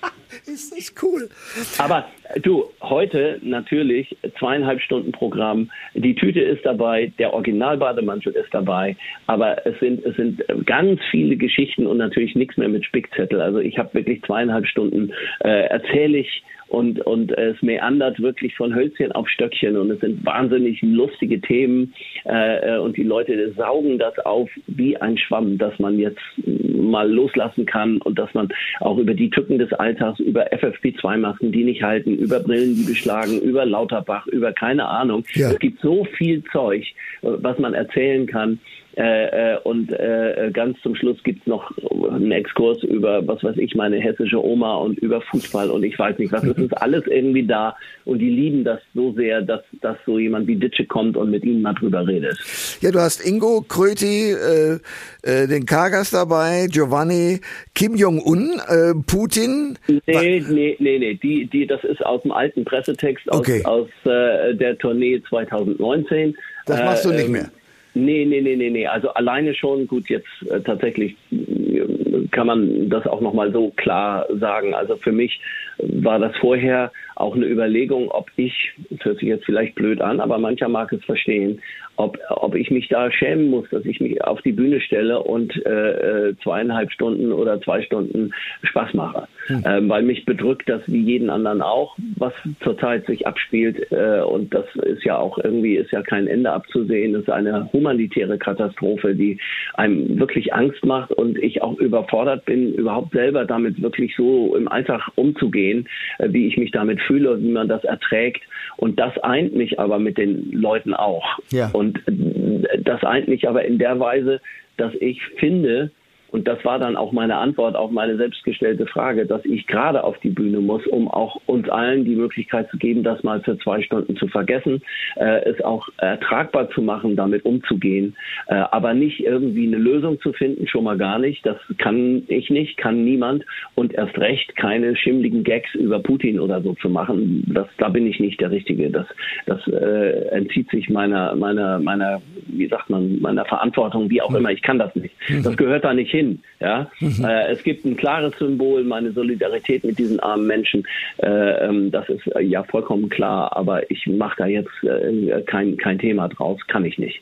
ist 0.53 0.71
das 0.71 0.93
cool. 1.03 1.29
Aber 1.77 2.05
du, 2.41 2.65
heute 2.81 3.39
natürlich 3.41 4.15
zweieinhalb 4.39 4.81
Stunden 4.81 5.11
Programm. 5.11 5.69
Die 5.93 6.15
Tüte 6.15 6.41
ist 6.41 6.65
dabei, 6.65 7.11
der 7.19 7.33
Original-Bademantel 7.33 8.33
ist 8.33 8.53
dabei, 8.53 8.95
aber 9.27 9.65
es 9.65 9.79
sind, 9.79 10.05
es 10.05 10.15
sind 10.15 10.43
ganz 10.65 10.99
viele 11.11 11.35
Geschichten 11.35 11.87
und 11.87 11.97
natürlich 11.97 12.35
nichts 12.35 12.57
mehr 12.57 12.69
mit 12.69 12.85
Spickzettel. 12.85 13.41
Also 13.41 13.59
ich 13.59 13.77
habe 13.77 13.93
wirklich 13.93 14.21
zweieinhalb 14.23 14.67
Stunden 14.67 15.11
äh, 15.39 15.67
erzähle 15.67 16.19
ich 16.19 16.43
und, 16.73 16.99
und 17.01 17.31
es 17.37 17.61
meandert 17.61 18.19
wirklich 18.19 18.55
von 18.55 18.73
Hölzchen 18.73 19.11
auf 19.11 19.29
Stöckchen 19.29 19.77
und 19.77 19.91
es 19.91 19.99
sind 19.99 20.25
wahnsinnig 20.25 20.81
lustige 20.81 21.39
Themen 21.39 21.93
äh, 22.25 22.77
und 22.79 22.97
die 22.97 23.03
Leute 23.03 23.53
saugen 23.53 23.99
das 23.99 24.17
auf 24.25 24.49
wie 24.65 24.97
ein 24.97 25.15
Schwamm, 25.19 25.59
dass 25.59 25.77
man 25.77 25.99
jetzt 25.99 26.19
mal 26.47 27.07
loslassen 27.09 27.67
kann 27.67 27.99
und 27.99 28.17
dass 28.17 28.33
man 28.33 28.49
auch 28.79 28.97
über 28.97 29.13
die 29.13 29.29
Tücken 29.29 29.59
des 29.59 29.71
Alltags, 29.73 30.19
über 30.19 30.51
FFP2-Masken, 30.51 31.51
die 31.51 31.63
nicht 31.63 31.83
halten, 31.83 32.15
über 32.15 32.39
Brillen, 32.39 32.75
die 32.75 32.89
beschlagen, 32.89 33.39
über 33.39 33.67
Lauterbach, 33.67 34.25
über 34.25 34.51
keine 34.51 34.87
Ahnung. 34.87 35.23
Ja. 35.33 35.51
Es 35.51 35.59
gibt 35.59 35.79
so 35.79 36.05
viel 36.17 36.43
Zeug, 36.51 36.83
was 37.21 37.59
man 37.59 37.75
erzählen 37.75 38.25
kann. 38.25 38.59
Äh, 38.95 39.53
äh, 39.53 39.57
und 39.63 39.91
äh, 39.91 40.51
ganz 40.53 40.79
zum 40.81 40.95
Schluss 40.95 41.17
gibt's 41.23 41.47
noch 41.47 41.71
einen 42.11 42.31
Exkurs 42.31 42.83
über, 42.83 43.25
was 43.27 43.43
weiß 43.43 43.57
ich, 43.57 43.73
meine 43.73 43.97
hessische 43.97 44.43
Oma 44.43 44.75
und 44.75 44.99
über 44.99 45.19
Fußball 45.21 45.71
und 45.71 45.83
ich 45.83 45.97
weiß 45.97 46.19
nicht 46.19 46.31
was. 46.31 46.43
Es 46.43 46.57
ist 46.57 46.77
alles 46.77 47.03
irgendwie 47.07 47.45
da 47.45 47.75
und 48.05 48.19
die 48.19 48.29
lieben 48.29 48.63
das 48.63 48.79
so 48.93 49.11
sehr, 49.13 49.41
dass, 49.41 49.61
dass 49.81 49.97
so 50.05 50.19
jemand 50.19 50.45
wie 50.45 50.57
Ditsche 50.57 50.85
kommt 50.85 51.17
und 51.17 51.31
mit 51.31 51.43
ihnen 51.43 51.63
mal 51.63 51.73
drüber 51.73 52.07
redet. 52.07 52.37
Ja, 52.81 52.91
du 52.91 52.99
hast 52.99 53.25
Ingo, 53.27 53.65
Kröti, 53.67 54.31
äh, 54.31 54.79
äh, 55.23 55.47
den 55.47 55.65
Kargas 55.65 56.11
dabei, 56.11 56.67
Giovanni, 56.69 57.39
Kim 57.73 57.95
Jong-un, 57.95 58.59
äh, 58.67 58.93
Putin. 59.07 59.79
Nee, 59.87 60.43
nee, 60.47 60.75
nee, 60.79 60.99
nee. 60.99 61.13
Die, 61.15 61.47
die, 61.47 61.65
das 61.65 61.83
ist 61.83 62.05
aus 62.05 62.21
dem 62.21 62.31
alten 62.31 62.63
Pressetext 62.63 63.31
aus, 63.31 63.39
okay. 63.39 63.65
aus 63.65 63.89
äh, 64.05 64.53
der 64.53 64.77
Tournee 64.77 65.19
2019. 65.29 66.37
Das 66.67 66.79
machst 66.79 67.05
du 67.05 67.09
nicht 67.09 67.25
ähm, 67.25 67.31
mehr. 67.31 67.49
Nee, 67.95 68.25
nee, 68.25 68.41
nee, 68.41 68.55
nee, 68.55 68.69
nee. 68.69 68.87
Also 68.87 69.09
alleine 69.09 69.53
schon, 69.53 69.87
gut, 69.87 70.09
jetzt 70.09 70.27
äh, 70.49 70.61
tatsächlich 70.61 71.15
äh, 71.31 72.27
kann 72.31 72.47
man 72.47 72.89
das 72.89 73.05
auch 73.05 73.21
nochmal 73.21 73.51
so 73.51 73.69
klar 73.75 74.25
sagen. 74.39 74.73
Also 74.73 74.95
für 74.97 75.11
mich 75.11 75.39
war 75.77 76.19
das 76.19 76.35
vorher 76.37 76.91
auch 77.15 77.35
eine 77.35 77.45
Überlegung, 77.45 78.09
ob 78.09 78.29
ich, 78.35 78.71
das 78.89 79.05
hört 79.05 79.19
sich 79.19 79.29
jetzt 79.29 79.45
vielleicht 79.45 79.75
blöd 79.75 80.01
an, 80.01 80.19
aber 80.19 80.37
mancher 80.37 80.67
mag 80.67 80.91
es 80.93 81.03
verstehen, 81.05 81.61
ob, 81.95 82.17
ob 82.29 82.55
ich 82.55 82.71
mich 82.71 82.87
da 82.87 83.11
schämen 83.11 83.49
muss, 83.49 83.69
dass 83.69 83.85
ich 83.85 83.99
mich 83.99 84.23
auf 84.23 84.41
die 84.41 84.51
Bühne 84.51 84.81
stelle 84.81 85.21
und 85.21 85.53
äh, 85.65 86.29
äh 86.29 86.35
zweieinhalb 86.41 86.91
Stunden 86.91 87.31
oder 87.31 87.61
zwei 87.61 87.83
Stunden 87.83 88.33
Spaß 88.63 88.93
mache. 88.95 89.27
hm. 89.47 89.63
ähm, 89.65 89.89
weil 89.89 90.03
mich 90.03 90.25
bedrückt 90.25 90.67
das 90.67 90.81
wie 90.87 91.01
jeden 91.01 91.29
anderen 91.29 91.61
auch, 91.61 91.95
was 92.17 92.33
zurzeit 92.61 93.05
sich 93.05 93.27
abspielt. 93.27 93.91
Äh, 93.91 94.21
und 94.21 94.53
das 94.53 94.65
ist 94.75 95.03
ja 95.03 95.17
auch 95.17 95.37
irgendwie, 95.37 95.75
ist 95.75 95.91
ja 95.91 96.01
kein 96.01 96.27
Ende 96.27 96.51
abzusehen. 96.51 97.13
Es 97.15 97.23
ist 97.23 97.29
eine 97.29 97.71
humanitäre 97.71 98.37
Katastrophe, 98.37 99.13
die 99.15 99.39
einem 99.75 100.19
wirklich 100.19 100.53
Angst 100.53 100.83
macht 100.85 101.11
und 101.11 101.37
ich 101.37 101.61
auch 101.61 101.77
überfordert 101.77 102.45
bin, 102.45 102.73
überhaupt 102.73 103.13
selber 103.13 103.45
damit 103.45 103.81
wirklich 103.81 104.15
so 104.15 104.55
im 104.55 104.67
Alltag 104.67 105.09
umzugehen, 105.15 105.62
äh, 105.71 105.85
wie 106.19 106.47
ich 106.47 106.57
mich 106.57 106.71
damit 106.71 107.01
fühle 107.01 107.31
und 107.31 107.43
wie 107.43 107.51
man 107.51 107.67
das 107.67 107.83
erträgt. 107.83 108.43
Und 108.77 108.99
das 108.99 109.17
eint 109.19 109.55
mich 109.55 109.79
aber 109.79 109.99
mit 109.99 110.17
den 110.17 110.51
Leuten 110.51 110.93
auch. 110.93 111.39
Ja. 111.51 111.69
Und 111.73 111.99
äh, 112.07 112.81
das 112.81 113.03
eint 113.03 113.27
mich 113.27 113.47
aber 113.47 113.65
in 113.65 113.77
der 113.77 113.99
Weise, 113.99 114.41
dass 114.77 114.93
ich 114.99 115.21
finde, 115.37 115.91
und 116.33 116.47
das 116.47 116.65
war 116.65 116.79
dann 116.79 116.97
auch 116.97 117.11
meine 117.11 117.35
Antwort 117.35 117.75
auf 117.75 117.91
meine 117.91 118.17
selbstgestellte 118.17 118.87
Frage, 118.87 119.27
dass 119.27 119.45
ich 119.45 119.67
gerade 119.67 120.03
auf 120.03 120.17
die 120.21 120.31
Bühne 120.31 120.61
muss, 120.61 120.85
um 120.87 121.07
auch 121.07 121.39
uns 121.45 121.69
allen 121.69 122.05
die 122.05 122.15
Möglichkeit 122.15 122.71
zu 122.71 122.77
geben, 122.77 123.03
das 123.03 123.21
mal 123.21 123.41
für 123.41 123.55
zwei 123.59 123.83
Stunden 123.83 124.15
zu 124.15 124.27
vergessen, 124.27 124.81
äh, 125.15 125.43
es 125.47 125.63
auch 125.63 125.87
ertragbar 125.97 126.71
zu 126.71 126.81
machen, 126.81 127.15
damit 127.15 127.45
umzugehen, 127.45 128.15
äh, 128.47 128.55
aber 128.55 128.95
nicht 128.95 129.23
irgendwie 129.23 129.67
eine 129.67 129.77
Lösung 129.77 130.19
zu 130.21 130.33
finden, 130.33 130.65
schon 130.65 130.85
mal 130.85 130.97
gar 130.97 131.19
nicht. 131.19 131.45
Das 131.45 131.57
kann 131.77 132.23
ich 132.27 132.49
nicht, 132.49 132.77
kann 132.77 133.03
niemand 133.03 133.45
und 133.75 133.93
erst 133.93 134.17
recht 134.17 134.55
keine 134.55 134.95
schimmligen 134.95 135.43
Gags 135.43 135.75
über 135.75 135.99
Putin 135.99 136.39
oder 136.39 136.63
so 136.63 136.73
zu 136.81 136.89
machen. 136.89 137.43
Das, 137.53 137.67
da 137.77 137.89
bin 137.89 138.07
ich 138.07 138.19
nicht 138.19 138.41
der 138.41 138.49
Richtige. 138.49 138.89
Das, 138.89 139.05
das 139.45 139.59
äh, 139.67 140.29
entzieht 140.29 140.71
sich 140.71 140.89
meiner, 140.89 141.35
meiner, 141.35 141.77
meiner, 141.77 142.23
wie 142.47 142.67
sagt 142.67 142.89
man, 142.89 143.21
meiner 143.21 143.45
Verantwortung, 143.45 144.09
wie 144.09 144.23
auch 144.23 144.31
mhm. 144.31 144.37
immer. 144.37 144.51
Ich 144.51 144.63
kann 144.63 144.79
das 144.79 144.95
nicht. 144.95 145.13
Das 145.43 145.55
gehört 145.55 145.83
da 145.83 145.93
nicht 145.93 146.09
hin 146.09 146.22
hin. 146.23 146.39
Ja? 146.59 146.89
Mhm. 146.99 147.25
Äh, 147.25 147.51
es 147.51 147.63
gibt 147.63 147.85
ein 147.85 147.97
klares 147.97 148.33
Symbol, 148.37 148.83
meine 148.83 149.11
Solidarität 149.11 149.83
mit 149.83 149.99
diesen 149.99 150.19
armen 150.19 150.47
Menschen. 150.47 150.87
Äh, 151.17 151.27
ähm, 151.27 151.91
das 151.91 152.09
ist 152.09 152.27
äh, 152.35 152.41
ja 152.41 152.63
vollkommen 152.63 153.09
klar, 153.09 153.55
aber 153.55 153.89
ich 153.91 154.07
mache 154.07 154.35
da 154.37 154.45
jetzt 154.45 154.71
äh, 154.83 155.41
kein, 155.45 155.77
kein 155.77 155.99
Thema 155.99 156.27
draus, 156.27 156.59
kann 156.67 156.85
ich 156.85 156.97
nicht. 156.97 157.21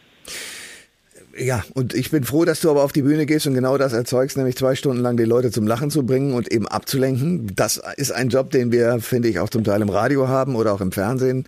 Ja, 1.38 1.64
und 1.74 1.94
ich 1.94 2.12
bin 2.12 2.24
froh, 2.24 2.46
dass 2.46 2.60
du 2.60 2.70
aber 2.70 2.84
auf 2.84 2.92
die 2.92 3.04
Bühne 3.04 3.26
gehst 3.26 3.48
und 3.48 3.54
genau 3.54 3.78
das 3.78 3.94
erzeugst, 3.94 4.38
nämlich 4.38 4.58
zwei 4.58 4.76
Stunden 4.76 5.02
lang 5.02 5.18
die 5.18 5.24
Leute 5.24 5.52
zum 5.52 5.66
Lachen 5.66 5.90
zu 5.90 6.06
bringen 6.06 6.34
und 6.34 6.52
eben 6.52 6.68
abzulenken. 6.68 7.52
Das 7.56 7.82
ist 7.98 8.12
ein 8.12 8.30
Job, 8.30 8.52
den 8.52 8.72
wir, 8.72 9.00
finde 9.00 9.30
ich, 9.30 9.40
auch 9.40 9.50
zum 9.50 9.64
Teil 9.64 9.82
im 9.82 9.90
Radio 9.90 10.28
haben 10.28 10.56
oder 10.56 10.74
auch 10.74 10.82
im 10.82 10.92
Fernsehen, 10.92 11.46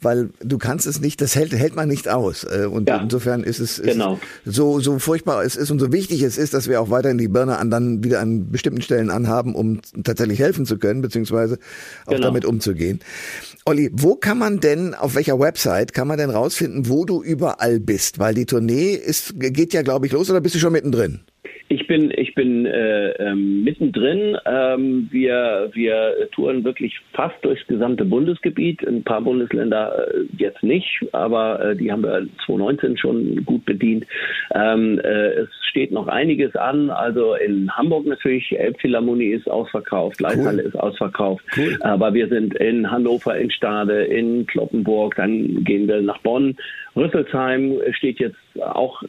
weil 0.00 0.30
du 0.42 0.58
kannst 0.58 0.86
es 0.86 1.00
nicht, 1.00 1.20
das 1.20 1.34
hält, 1.34 1.52
hält 1.52 1.76
man 1.76 1.88
nicht 1.88 2.08
aus. 2.08 2.44
Äh, 2.44 2.66
und 2.66 2.88
ja, 2.88 2.98
insofern 2.98 3.42
ist 3.42 3.60
es 3.60 3.78
ist 3.78 3.92
genau. 3.92 4.18
so, 4.44 4.80
so 4.80 4.98
furchtbar 4.98 5.44
es 5.44 5.56
ist 5.56 5.70
und 5.70 5.78
so 5.78 5.92
wichtig 5.92 6.22
es 6.22 6.38
ist, 6.38 6.54
dass 6.54 6.68
wir 6.68 6.80
auch 6.80 6.90
weiterhin 6.90 7.18
die 7.18 7.28
Birne 7.28 7.58
an 7.58 7.70
dann 7.70 8.04
wieder 8.04 8.20
an 8.20 8.50
bestimmten 8.50 8.82
Stellen 8.82 9.10
anhaben, 9.10 9.54
um 9.54 9.80
tatsächlich 10.04 10.38
helfen 10.38 10.66
zu 10.66 10.78
können, 10.78 11.02
beziehungsweise 11.02 11.58
auch 12.06 12.12
genau. 12.12 12.28
damit 12.28 12.44
umzugehen. 12.44 13.00
Olli, 13.68 13.90
wo 13.92 14.14
kann 14.14 14.38
man 14.38 14.60
denn, 14.60 14.94
auf 14.94 15.16
welcher 15.16 15.40
Website 15.40 15.92
kann 15.92 16.06
man 16.06 16.18
denn 16.18 16.30
rausfinden, 16.30 16.88
wo 16.88 17.04
du 17.04 17.20
überall 17.20 17.80
bist? 17.80 18.20
Weil 18.20 18.32
die 18.32 18.46
Tournee 18.46 18.94
ist, 18.94 19.25
geht 19.34 19.72
ja, 19.72 19.82
glaube 19.82 20.06
ich, 20.06 20.12
los 20.12 20.30
oder 20.30 20.40
bist 20.40 20.54
du 20.54 20.58
schon 20.58 20.72
mittendrin? 20.72 21.20
Ich 21.68 21.88
bin, 21.88 22.12
ich 22.14 22.34
bin 22.34 22.64
äh, 22.64 23.10
ähm, 23.12 23.64
mittendrin. 23.64 24.36
Ähm, 24.46 25.08
wir, 25.10 25.70
wir 25.72 26.28
touren 26.30 26.62
wirklich 26.62 27.00
fast 27.12 27.34
durchs 27.44 27.66
gesamte 27.66 28.04
Bundesgebiet. 28.04 28.86
Ein 28.86 29.02
paar 29.02 29.20
Bundesländer 29.20 30.08
äh, 30.14 30.26
jetzt 30.36 30.62
nicht, 30.62 31.04
aber 31.10 31.60
äh, 31.60 31.76
die 31.76 31.90
haben 31.90 32.04
wir 32.04 32.26
2019 32.46 32.98
schon 32.98 33.44
gut 33.44 33.64
bedient. 33.64 34.06
Ähm, 34.54 35.00
äh, 35.00 35.30
es 35.30 35.48
steht 35.68 35.90
noch 35.90 36.06
einiges 36.06 36.54
an. 36.54 36.88
Also 36.90 37.34
in 37.34 37.68
Hamburg 37.76 38.06
natürlich, 38.06 38.56
Elbphilharmonie 38.56 39.32
ist 39.32 39.50
ausverkauft, 39.50 40.20
Leithalle 40.20 40.62
cool. 40.62 40.68
ist 40.68 40.76
ausverkauft. 40.76 41.44
Cool. 41.56 41.76
Aber 41.80 42.14
wir 42.14 42.28
sind 42.28 42.54
in 42.54 42.88
Hannover, 42.88 43.36
in 43.36 43.50
Stade, 43.50 44.04
in 44.04 44.46
Kloppenburg, 44.46 45.16
dann 45.16 45.64
gehen 45.64 45.88
wir 45.88 46.00
nach 46.00 46.18
Bonn. 46.18 46.56
Rüsselsheim 46.94 47.80
steht 47.90 48.20
jetzt 48.20 48.38
auch 48.60 49.02
äh, 49.02 49.08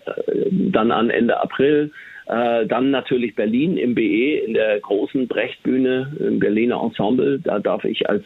dann 0.51 0.91
an 0.91 1.11
Ende 1.11 1.39
April. 1.39 1.91
Äh, 2.27 2.65
dann 2.65 2.91
natürlich 2.91 3.35
Berlin 3.35 3.77
im 3.77 3.95
BE, 3.95 4.39
in 4.45 4.53
der 4.53 4.79
großen 4.81 5.27
Brechtbühne, 5.27 6.11
im 6.19 6.39
Berliner 6.39 6.81
Ensemble. 6.81 7.39
Da 7.39 7.59
darf 7.59 7.85
ich 7.85 8.09
als, 8.09 8.25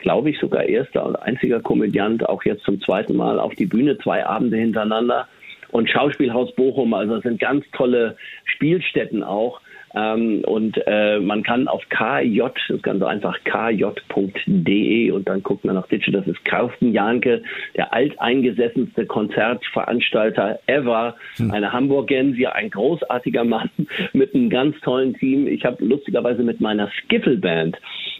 glaube 0.00 0.30
ich, 0.30 0.38
sogar 0.38 0.64
erster 0.64 1.06
und 1.06 1.16
einziger 1.16 1.60
Komödiant 1.60 2.28
auch 2.28 2.44
jetzt 2.44 2.64
zum 2.64 2.80
zweiten 2.82 3.16
Mal 3.16 3.38
auf 3.40 3.54
die 3.54 3.66
Bühne, 3.66 3.96
zwei 3.98 4.26
Abende 4.26 4.58
hintereinander. 4.58 5.28
Und 5.70 5.88
Schauspielhaus 5.90 6.54
Bochum, 6.54 6.92
also 6.94 7.14
das 7.14 7.22
sind 7.22 7.40
ganz 7.40 7.64
tolle 7.72 8.16
Spielstätten 8.44 9.22
auch. 9.22 9.60
Ähm, 9.94 10.42
und 10.44 10.80
äh, 10.86 11.18
man 11.18 11.42
kann 11.42 11.68
auf 11.68 11.82
KJ, 11.88 12.40
das 12.40 12.76
ist 12.76 12.82
ganz 12.82 13.02
einfach, 13.02 13.36
kj.de 13.44 15.10
und 15.10 15.28
dann 15.28 15.42
guckt 15.42 15.64
man 15.64 15.74
nach 15.76 15.86
Ditsche, 15.88 16.12
das 16.12 16.26
ist 16.26 16.44
Carsten 16.44 16.92
Janke, 16.92 17.42
der 17.76 17.92
alteingesessenste 17.92 19.06
Konzertveranstalter 19.06 20.60
ever, 20.66 21.16
hm. 21.36 21.50
eine 21.50 21.72
Hamburgensia, 21.72 22.52
ein 22.52 22.70
großartiger 22.70 23.44
Mann 23.44 23.70
mit 24.12 24.34
einem 24.34 24.50
ganz 24.50 24.78
tollen 24.80 25.14
Team. 25.14 25.46
Ich 25.46 25.64
habe 25.64 25.84
lustigerweise 25.84 26.42
mit 26.42 26.60
meiner 26.60 26.90
Skiffle-Band 26.90 27.76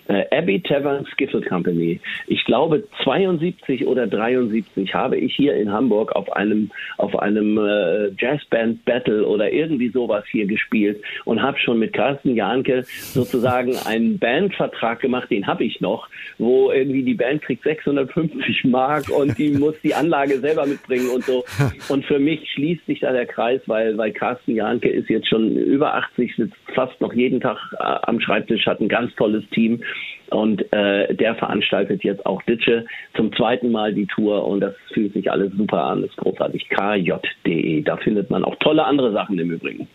äh, 0.08 0.24
Abbey 0.30 0.60
Tavern 0.60 1.06
Skiffle 1.12 1.42
Company. 1.42 2.00
Ich 2.26 2.44
glaube 2.44 2.84
72 3.04 3.86
oder 3.86 4.06
73 4.06 4.94
habe 4.94 5.16
ich 5.16 5.34
hier 5.34 5.54
in 5.54 5.70
Hamburg 5.70 6.12
auf 6.16 6.30
einem 6.32 6.70
auf 6.96 7.18
einem 7.18 7.58
äh, 7.58 8.10
Jazzband 8.18 8.84
Battle 8.84 9.26
oder 9.26 9.52
irgendwie 9.52 9.90
sowas 9.90 10.24
hier 10.30 10.46
gespielt 10.46 11.02
und 11.24 11.42
habe 11.42 11.58
schon 11.58 11.78
mit 11.78 11.92
Carsten 11.92 12.34
Janke 12.34 12.84
sozusagen 12.84 13.76
einen 13.86 14.18
Bandvertrag 14.18 15.00
gemacht, 15.00 15.30
den 15.30 15.46
habe 15.46 15.64
ich 15.64 15.80
noch, 15.80 16.08
wo 16.38 16.72
irgendwie 16.72 17.02
die 17.02 17.14
Band 17.14 17.42
kriegt 17.42 17.62
650 17.62 18.64
Mark 18.64 19.10
und 19.10 19.36
die 19.38 19.50
muss 19.58 19.74
die 19.82 19.94
Anlage 19.94 20.38
selber 20.40 20.66
mitbringen 20.66 21.10
und 21.14 21.24
so. 21.24 21.44
Und 21.88 22.04
für 22.06 22.18
mich 22.18 22.50
schließt 22.52 22.86
sich 22.86 23.00
da 23.00 23.12
der 23.12 23.26
Kreis, 23.26 23.60
weil 23.66 23.96
weil 23.98 24.12
Carsten 24.12 24.54
Janke 24.54 24.88
ist 24.88 25.08
jetzt 25.08 25.28
schon 25.28 25.56
über 25.56 25.94
80, 25.94 26.36
sitzt 26.36 26.56
fast 26.74 27.00
noch 27.00 27.12
jeden 27.12 27.40
Tag 27.40 27.58
äh, 27.78 27.82
am 28.02 28.20
Schreibtisch, 28.20 28.66
hat 28.66 28.80
ein 28.80 28.88
ganz 28.88 29.14
tolles 29.16 29.44
Team 29.50 29.82
und 30.30 30.72
äh, 30.72 31.14
der 31.14 31.34
veranstaltet 31.36 32.04
jetzt 32.04 32.24
auch 32.26 32.42
Ditsche 32.42 32.84
zum 33.16 33.32
zweiten 33.34 33.70
Mal 33.70 33.94
die 33.94 34.06
Tour 34.06 34.46
und 34.46 34.60
das 34.60 34.74
fühlt 34.92 35.14
sich 35.14 35.30
alles 35.30 35.52
super 35.56 35.84
an, 35.84 36.02
das 36.02 36.10
ist 36.10 36.16
großartig. 36.18 36.68
kj.de, 36.68 37.82
da 37.82 37.96
findet 37.96 38.30
man 38.30 38.44
auch 38.44 38.56
tolle 38.56 38.84
andere 38.84 39.12
Sachen 39.12 39.38
im 39.38 39.50
Übrigen. 39.50 39.88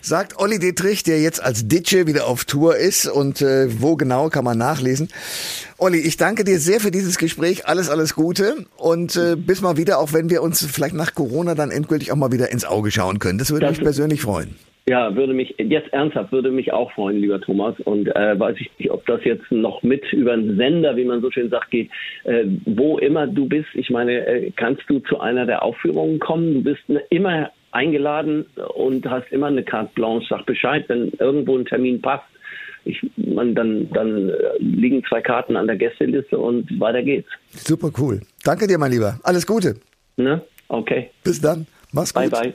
Sagt 0.00 0.38
Olli 0.38 0.58
Dietrich, 0.58 1.02
der 1.02 1.20
jetzt 1.20 1.42
als 1.42 1.68
Ditsche 1.68 2.06
wieder 2.06 2.26
auf 2.26 2.44
Tour 2.44 2.76
ist 2.76 3.06
und 3.06 3.42
äh, 3.42 3.80
wo 3.80 3.96
genau 3.96 4.28
kann 4.28 4.44
man 4.44 4.58
nachlesen. 4.58 5.08
Olli, 5.78 5.98
ich 5.98 6.16
danke 6.16 6.44
dir 6.44 6.58
sehr 6.58 6.80
für 6.80 6.90
dieses 6.90 7.18
Gespräch. 7.18 7.66
Alles, 7.66 7.90
alles 7.90 8.14
Gute 8.14 8.66
und 8.76 9.16
äh, 9.16 9.36
bis 9.36 9.60
mal 9.60 9.76
wieder, 9.76 9.98
auch 9.98 10.12
wenn 10.12 10.30
wir 10.30 10.42
uns 10.42 10.66
vielleicht 10.66 10.94
nach 10.94 11.14
Corona 11.14 11.54
dann 11.54 11.70
endgültig 11.70 12.12
auch 12.12 12.16
mal 12.16 12.32
wieder 12.32 12.50
ins 12.50 12.64
Auge 12.64 12.90
schauen 12.90 13.18
können. 13.18 13.38
Das 13.38 13.50
würde 13.50 13.66
das 13.66 13.76
mich 13.76 13.84
persönlich 13.84 14.22
freuen. 14.22 14.56
Ja, 14.88 15.16
würde 15.16 15.34
mich, 15.34 15.52
jetzt 15.58 15.92
ernsthaft, 15.92 16.30
würde 16.30 16.52
mich 16.52 16.72
auch 16.72 16.92
freuen, 16.92 17.20
lieber 17.20 17.40
Thomas. 17.40 17.74
Und 17.80 18.06
äh, 18.14 18.38
weiß 18.38 18.56
ich 18.60 18.70
nicht, 18.78 18.90
ob 18.92 19.04
das 19.06 19.24
jetzt 19.24 19.50
noch 19.50 19.82
mit 19.82 20.04
über 20.12 20.32
einen 20.32 20.56
Sender, 20.56 20.96
wie 20.96 21.04
man 21.04 21.20
so 21.20 21.30
schön 21.32 21.50
sagt, 21.50 21.72
geht. 21.72 21.90
Äh, 22.22 22.44
wo 22.66 22.98
immer 22.98 23.26
du 23.26 23.46
bist, 23.46 23.68
ich 23.74 23.90
meine, 23.90 24.24
äh, 24.26 24.52
kannst 24.54 24.82
du 24.86 25.00
zu 25.00 25.18
einer 25.18 25.44
der 25.44 25.64
Aufführungen 25.64 26.20
kommen? 26.20 26.54
Du 26.54 26.62
bist 26.62 26.88
ne, 26.88 27.02
immer 27.10 27.50
eingeladen 27.72 28.46
und 28.76 29.04
hast 29.10 29.30
immer 29.32 29.48
eine 29.48 29.64
Carte 29.64 29.90
Blanche. 29.96 30.28
Sag 30.30 30.46
Bescheid, 30.46 30.84
wenn 30.88 31.10
irgendwo 31.18 31.58
ein 31.58 31.66
Termin 31.66 32.00
passt. 32.00 32.24
Ich, 32.84 33.00
man, 33.16 33.56
dann, 33.56 33.90
dann 33.92 34.28
äh, 34.28 34.34
liegen 34.60 35.02
zwei 35.08 35.20
Karten 35.20 35.56
an 35.56 35.66
der 35.66 35.74
Gästeliste 35.74 36.38
und 36.38 36.78
weiter 36.78 37.02
geht's. 37.02 37.28
Super 37.50 37.90
cool. 37.98 38.20
Danke 38.44 38.68
dir, 38.68 38.78
mein 38.78 38.92
Lieber. 38.92 39.18
Alles 39.24 39.44
Gute. 39.44 39.74
Ne? 40.16 40.42
Okay. 40.68 41.10
Bis 41.24 41.40
dann. 41.40 41.66
Mach's 41.90 42.14
gut. 42.14 42.30
Bye, 42.30 42.52
bye. 42.52 42.54